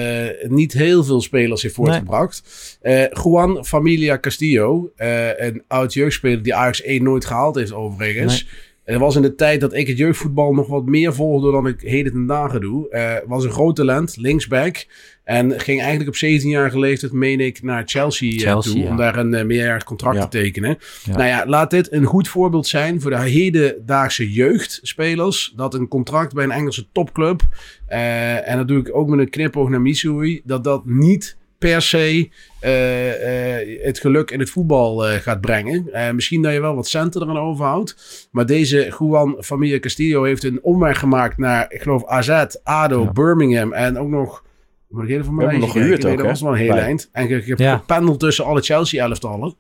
[0.47, 2.43] niet heel veel spelers heeft voortgebracht.
[2.81, 3.03] Nee.
[3.03, 4.91] Uh, Juan Familia Castillo.
[4.95, 8.43] een oud jeugdspeler die Ajax 1 nooit gehaald heeft overigens.
[8.43, 8.61] Nee.
[8.83, 11.81] Het was in de tijd dat ik het jeugdvoetbal nog wat meer volgde dan ik
[11.81, 12.87] heden ten dagen doe.
[12.89, 14.85] Uh, was een groot talent, linksback.
[15.31, 18.89] En ging eigenlijk op 17-jarige leeftijd, meen ik, naar Chelsea, eh, Chelsea toe.
[18.89, 20.77] Om daar een uh, meerjarig contract te tekenen.
[21.05, 25.53] Nou ja, laat dit een goed voorbeeld zijn voor de hedendaagse jeugdspelers.
[25.55, 27.41] Dat een contract bij een Engelse topclub.
[27.89, 30.41] Uh, en dat doe ik ook met een knipoog naar Missouri.
[30.43, 32.29] Dat dat niet per se
[32.63, 35.89] uh, het geluk in het voetbal uh, gaat brengen.
[36.15, 38.27] misschien dat je wel wat centen eraan overhoudt.
[38.31, 43.73] Maar deze Juan Familia Castillo heeft een omweg gemaakt naar, ik geloof, AZ, ADO, Birmingham
[43.73, 44.43] en ook nog...
[44.91, 47.09] Moet ik van mij nog gehuurd ook, Dat was wel een heel eind.
[47.11, 47.77] En ik heb ja.
[47.77, 49.55] gependeld tussen alle Chelsea-elftallen.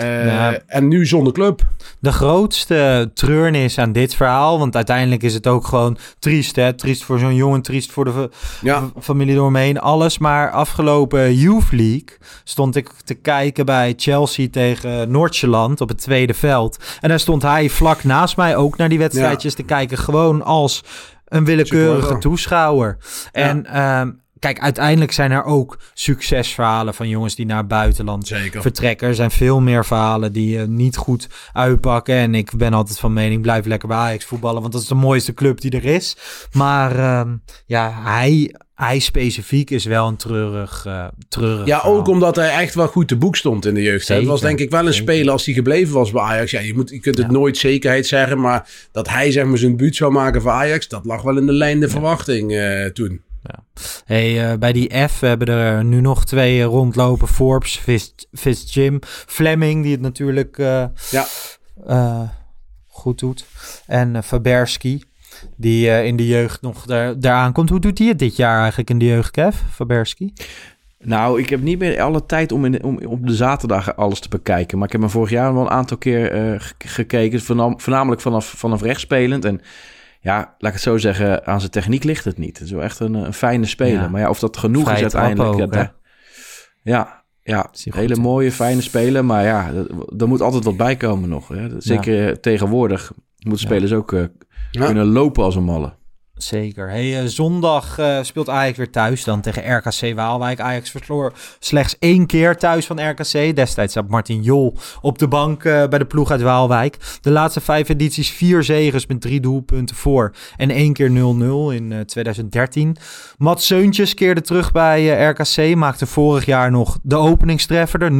[0.00, 1.62] Uh, En nu zonder club.
[1.98, 6.72] De grootste treurnis aan dit verhaal, want uiteindelijk is het ook gewoon triest, hè?
[6.72, 8.30] Triest voor zo'n jongen, triest voor de
[8.62, 8.90] ja.
[9.00, 10.18] familie doorheen, alles.
[10.18, 16.34] Maar afgelopen Youth League stond ik te kijken bij Chelsea tegen Noordjeland op het tweede
[16.34, 16.78] veld.
[17.00, 20.84] En daar stond hij vlak naast mij ook naar die wedstrijdjes te kijken, gewoon als
[21.24, 22.96] een willekeurige toeschouwer.
[23.32, 24.10] En ehm,
[24.42, 29.08] kijk, uiteindelijk zijn er ook succesverhalen van jongens die naar het buitenland vertrekken.
[29.08, 32.14] Er zijn veel meer verhalen die uh, niet goed uitpakken.
[32.14, 34.94] En ik ben altijd van mening, blijf lekker bij Ajax voetballen, want dat is de
[34.94, 36.16] mooiste club die er is.
[36.52, 37.32] Maar uh,
[37.66, 42.74] ja, hij, hij specifiek is wel een treurig, uh, treurig Ja, ook omdat hij echt
[42.74, 44.08] wel goed te boek stond in de jeugd.
[44.08, 46.50] Het was denk ik wel een speler als hij gebleven was bij Ajax.
[46.50, 49.76] Ja, je, moet, je kunt het nooit zekerheid zeggen, maar dat hij zeg maar zijn
[49.76, 53.20] buurt zou maken voor Ajax, dat lag wel in de lijn de verwachting uh, toen.
[53.42, 53.64] Ja.
[54.04, 57.28] Hey, uh, bij die F hebben er nu nog twee rondlopen.
[57.28, 57.82] Forbes,
[58.32, 61.26] Fist, Jim, Fleming, die het natuurlijk uh, ja.
[62.86, 63.46] goed doet.
[63.86, 65.02] En Faberski,
[65.56, 67.68] die in de jeugd nog daar, daaraan komt.
[67.68, 70.32] Hoe doet hij het dit jaar eigenlijk in de jeugd, Kev, Faberski?
[70.98, 74.28] Nou, ik heb niet meer alle tijd om, in, om op de zaterdag alles te
[74.28, 74.78] bekijken.
[74.78, 77.40] Maar ik heb me vorig jaar wel een aantal keer gekeken.
[77.76, 79.44] Voornamelijk vanaf, vanaf rechts spelend.
[79.44, 79.60] En
[80.22, 82.58] ja, laat ik het zo zeggen, aan zijn techniek ligt het niet.
[82.58, 84.10] Het is wel echt een, een fijne speler.
[84.10, 85.72] Maar ja, of dat genoeg is uiteindelijk.
[85.72, 85.94] ja,
[86.82, 89.24] ja, ja, hele mooie, fijne speler.
[89.24, 89.72] Maar ja,
[90.18, 91.48] er moet altijd wat bij komen nog.
[91.48, 91.80] Hè.
[91.80, 94.24] Zeker tegenwoordig moeten spelers ook uh,
[94.70, 95.92] kunnen lopen als een malle.
[96.34, 96.88] Zeker.
[96.88, 100.60] Hey, uh, zondag uh, speelt Ajax weer thuis dan tegen RKC Waalwijk.
[100.60, 103.56] Ajax verloor slechts één keer thuis van RKC.
[103.56, 107.18] Destijds zat Martin Jol op de bank uh, bij de ploeg uit Waalwijk.
[107.20, 110.34] De laatste vijf edities vier zegens met drie doelpunten voor.
[110.56, 111.12] En één keer 0-0
[111.74, 112.96] in 2013.
[113.38, 115.74] Matt Seuntjes keerde terug bij RKC.
[115.74, 118.10] Maakte vorig jaar nog de openingstreffer,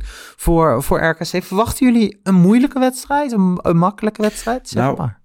[0.00, 0.04] 0-1
[0.36, 1.44] voor, voor RKC.
[1.44, 3.32] Verwachten jullie een moeilijke wedstrijd?
[3.32, 4.68] Een, een makkelijke wedstrijd?
[4.68, 5.20] Zeg nou, maar.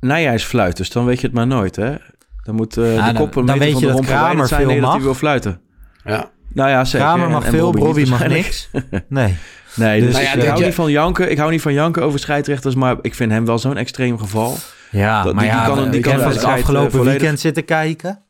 [0.00, 1.94] Nijhuis fluit, dus dan weet je het maar nooit, hè?
[2.42, 4.60] Dan moet eh, Ja, de dan- kop een dan meter weet van de Kramer zijn
[4.60, 5.02] veel tegen dat hij mag.
[5.02, 5.60] wil fluiten.
[6.04, 6.30] Ja.
[6.52, 7.06] Nou ja, zeker.
[7.06, 8.70] Kramer mag en veel, Bobby mag niks.
[9.08, 9.36] Nee.
[9.74, 11.30] Nee, dus, Dus, ik, ja, ik hou je- niet van janken.
[11.30, 14.56] Ik hou niet van janken over scheidsrechters, maar ik vind hem wel zo'n extreem geval.
[14.90, 17.64] Ja, Dat- maar die- die ja, kan- die ik kan het afgelopen volledig- weekend zitten
[17.64, 18.24] kijken.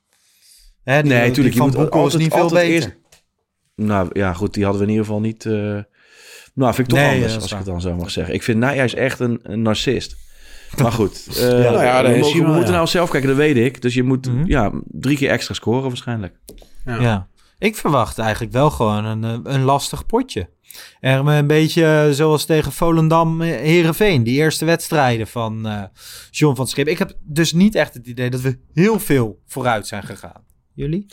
[0.84, 2.68] Hè, die, Nee, die tuurlijk, je van Boekel is altijd- niet veel beter.
[2.70, 2.96] eerst-
[3.76, 5.44] Nou ja, goed, die hadden we in ieder geval niet.
[5.46, 5.52] eh,
[6.54, 8.34] Nou, vind ik toch Nee, anders, als ik het dan zo mag zeggen.
[8.34, 10.16] Ik vind Nijhuis is echt een, een narcist.
[10.82, 12.70] Maar goed, eh, nou ja, we, mogen- moeten ja.
[12.70, 13.82] nou zelf kijken, dat weet ik.
[13.82, 14.46] Dus je moet Mhm.
[14.46, 16.34] ja, drie keer extra scoren waarschijnlijk.
[16.84, 17.28] Ja.
[17.58, 20.48] Ik verwacht eigenlijk wel gewoon een, eh, een lastig potje.
[21.00, 24.22] Er een beetje eh, zoals tegen Volendam, eh, Heerenveen.
[24.22, 25.82] Die eerste wedstrijden van eh
[26.30, 26.88] John van Schip.
[26.88, 30.44] Ik heb dus niet echt het idee dat we heel veel vooruit zijn gegaan.
[30.74, 31.06] Jullie?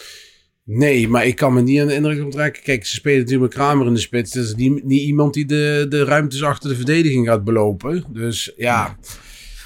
[0.63, 2.63] Nee, maar ik kan me niet aan de indruk onttrekken.
[2.63, 4.31] Kijk, ze spelen natuurlijk met Kramer in de spits.
[4.31, 8.03] Dat is niet, niet iemand die de, de ruimtes achter de verdediging gaat belopen.
[8.09, 8.97] Dus ja,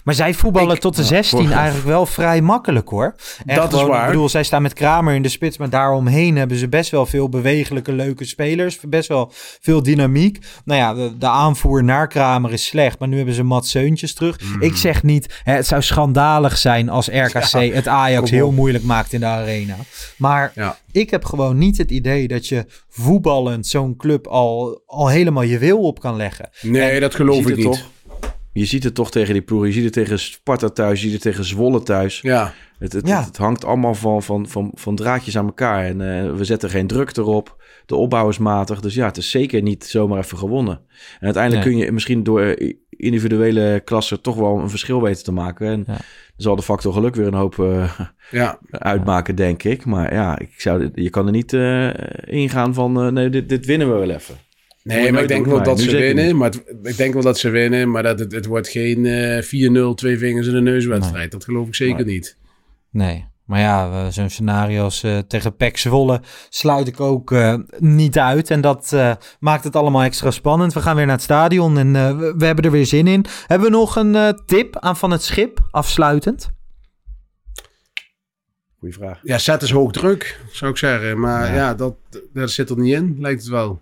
[0.03, 3.15] Maar zij voetballen Ik- tot de ja, 16 vorig- eigenlijk wel vrij makkelijk hoor.
[3.45, 4.01] En Dat is waar.
[4.05, 7.05] Ik bedoel, zij staan met Kramer in de spits, maar daaromheen hebben ze best wel
[7.05, 8.79] veel bewegelijke, leuke spelers.
[8.79, 9.31] Best wel
[9.61, 10.45] veel dynamiek.
[10.65, 14.13] Nou ja, de, de aanvoer naar Kramer is slecht, maar nu hebben ze Mats Seuntjes
[14.13, 14.39] terug.
[14.39, 14.61] Hmm.
[14.61, 19.13] Ik zeg niet, hè, het zou schandalig zijn als RKC het Ajax heel moeilijk maakt
[19.13, 19.75] in de arena.
[20.17, 20.77] Maar Ja.
[20.91, 25.57] ik heb gewoon niet het idee dat je voetballend zo'n club al, al helemaal je
[25.57, 26.49] wil op kan leggen.
[26.61, 27.65] nee, dat geloof ik niet.
[27.65, 27.79] toch.
[28.53, 29.67] Je ziet het toch tegen die ploegen.
[29.67, 32.19] Je ziet het tegen Sparta thuis, je ziet het tegen Zwolle thuis.
[32.21, 33.23] Ja, Het, het, Ja.
[33.23, 35.85] het, hangt allemaal van, van, van, van draadjes aan elkaar.
[35.85, 37.63] En eh, we zetten geen druk erop.
[37.85, 38.79] De opbouw is matig.
[38.79, 40.75] Dus ja, het is zeker niet zomaar even gewonnen.
[41.19, 41.73] En uiteindelijk Nee.
[41.75, 45.67] kun je misschien door eh, individuele klassen toch wel een verschil weten te maken.
[45.67, 45.93] En Ja.
[45.93, 45.97] dan
[46.37, 47.99] zal de factor geluk weer een hoop eh,
[48.31, 48.59] ja.
[48.71, 49.85] uitmaken, denk ik.
[49.85, 51.89] Maar ja, ik zou, je kan er niet eh,
[52.25, 53.01] ingaan van...
[53.01, 54.35] eh, nee, dit, dit winnen we wel even.
[54.83, 56.37] Nee, maar ik denk wel dat ze winnen.
[56.37, 57.91] Maar het- ik denk wel dat ze winnen.
[57.91, 61.31] Maar dat het, het wordt geen eh 4-0, twee vingers in de neus wedstrijd.
[61.31, 62.37] Dat geloof ik zeker niet.
[62.91, 63.29] Nee.
[63.45, 68.49] Maar ja, zo'n scenario als eh, tegen PEC Zwolle sluit ik ook eh, niet uit.
[68.49, 70.73] En dat eh, maakt het allemaal extra spannend.
[70.73, 73.25] We gaan weer naar het stadion en eh, we, hebben er weer zin in.
[73.47, 76.49] Hebben we nog een eh, tip aan Van het Schip, afsluitend?
[78.79, 79.19] Goeie vraag.
[79.23, 81.19] Ja, zet is hoog druk, zou ik zeggen.
[81.19, 81.55] Maar Ja.
[81.55, 81.95] ja, dat,
[82.33, 83.81] dat zit er niet in, lijkt het wel.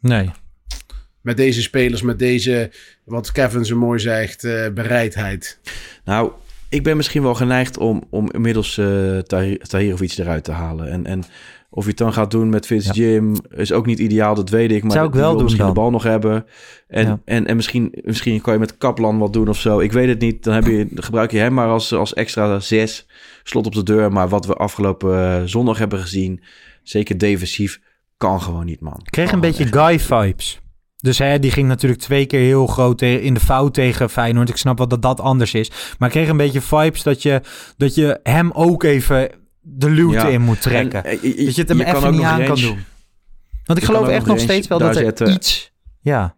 [0.00, 0.30] Nee.
[1.20, 2.70] Met deze spelers, met deze,
[3.04, 5.58] wat Kevin zo mooi zegt, eh, bereidheid.
[6.04, 6.32] Nou,
[6.68, 10.90] ik ben misschien wel geneigd om, om inmiddels eh Tahir, Tahirovic eruit te halen.
[10.90, 11.24] En, en
[11.70, 14.70] of je het dan gaat doen met Fitz Jim is ook niet ideaal, dat weet
[14.70, 14.82] ik.
[14.82, 15.74] Maar Zou ik die wel doen misschien dan.
[15.74, 16.46] de bal nog hebben.
[16.88, 17.20] En, Ja.
[17.24, 19.80] en, en misschien, misschien kan je met Kaplan wat doen of zo.
[19.80, 20.44] Ik weet het niet.
[20.44, 23.06] Dan, heb je, dan gebruik je hem maar als, als extra zes.
[23.42, 24.12] Slot op de deur.
[24.12, 26.42] Maar wat we afgelopen eh, zondag hebben gezien,
[26.82, 27.80] zeker defensief,
[28.18, 29.00] kan gewoon niet, man.
[29.04, 30.60] Ik kreeg een beetje gewoon echt Guy vibes.
[30.96, 34.48] Dus hè, die ging natuurlijk twee keer heel groot in de fout tegen Feyenoord.
[34.48, 35.70] Ik snap wel dat dat anders is.
[35.98, 37.40] Maar ik kreeg een beetje vibes dat je,
[37.76, 40.26] dat je hem ook even de luwte Ja.
[40.28, 41.04] in moet En, trekken.
[41.04, 42.84] eh, dat je het hem je kan even niet nog aan kan doen.
[43.64, 45.32] Want ik Je geloof echt nog steeds wel dat er zetten.
[45.32, 45.72] iets...
[46.00, 46.36] Ja,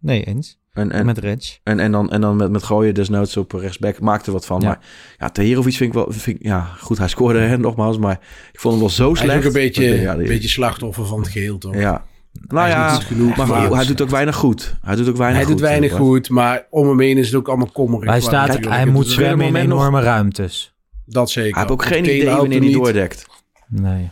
[0.00, 0.58] nee eens.
[0.72, 1.60] En, en, met.
[1.62, 4.60] En, en dan, en dan met, met gooien desnoods op rechtsback maakt er wat van.
[4.60, 4.66] Ja.
[4.66, 4.78] Maar
[5.18, 6.06] ja, Tahirovic vind ik wel...
[6.08, 7.98] Vind ik, ja, goed, hij scoorde hè, nogmaals.
[7.98, 8.18] Maar
[8.52, 9.38] ik vond hem wel zo Hij is slecht.
[9.38, 11.74] ook een beetje, Dat- ja, een die- beetje slachtoffer van het geheel, toch?
[11.74, 12.04] Ja.
[12.32, 14.74] Nou Hij ja, genoeg maar hij, doet ook weinig goed.
[14.82, 15.56] Hij doet ook weinig Hij goed.
[15.58, 16.00] doet weinig hoor.
[16.00, 18.08] goed, maar om hem heen is het ook allemaal kommerig.
[18.10, 20.74] Hij, staat, hij moet zwemmen in nog- enorme ruimtes.
[21.06, 21.50] Dat zeker.
[21.50, 22.72] Hij heeft ook geen idee wanneer hem hij niet.
[22.74, 23.26] doordekt.
[23.68, 24.10] Nee.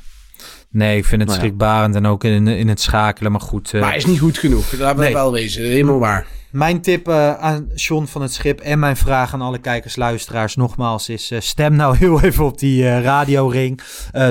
[0.71, 1.47] Nee, ik vind het Nou ja.
[1.47, 3.33] schrikbarend en ook in, in het schakelen.
[3.33, 4.73] Maar goed, eh, Maar hij is niet goed genoeg.
[4.73, 5.13] Laten we Nee.
[5.13, 5.63] wel wezen.
[5.63, 6.27] Helemaal waar.
[6.51, 10.57] Mijn tip eh, aan John van het Schip en mijn vraag aan alle kijkers, luisteraars
[10.57, 11.31] nogmaals is...
[11.31, 13.81] eh, stem nou heel even op die eh, radioring.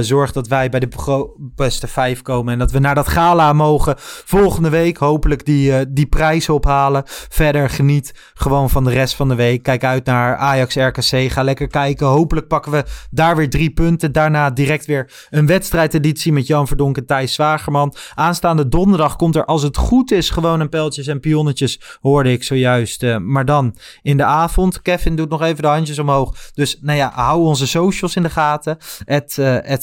[0.01, 0.89] Zorg dat wij bij de
[1.37, 3.95] beste vijf komen en dat we naar dat gala mogen.
[4.25, 7.03] Volgende week hopelijk die, die prijs ophalen.
[7.05, 9.63] Verder geniet gewoon van de rest van de week.
[9.63, 11.31] Kijk uit naar Ajax RKC.
[11.31, 12.07] Ga lekker kijken.
[12.07, 14.11] Hopelijk pakken we daar weer drie punten.
[14.11, 17.93] Daarna direct weer een wedstrijdeditie met Jan Verdonk en Thijs Zwagerman.
[18.15, 22.43] Aanstaande donderdag komt er als het goed is gewoon een pijltjes en pionnetjes hoorde ik
[22.43, 23.03] zojuist.
[23.03, 24.81] eh, maar dan in de avond.
[24.81, 26.35] Kevin doet nog even de handjes omhoog.
[26.53, 28.77] Dus nou ja, hou onze socials in de gaten.
[29.05, 29.37] Het,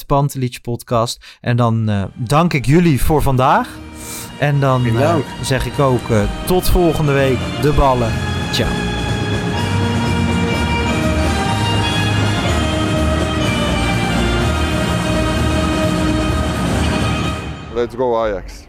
[0.06, 1.24] Pantelich podcast.
[1.40, 3.68] En dan eh, dank ik jullie voor vandaag.
[4.38, 4.86] En dan
[5.42, 6.08] zeg ik ook
[6.46, 7.38] tot volgende week.
[7.62, 8.12] De ballen.
[8.52, 8.68] Ciao.
[17.74, 18.66] Let's go Ajax.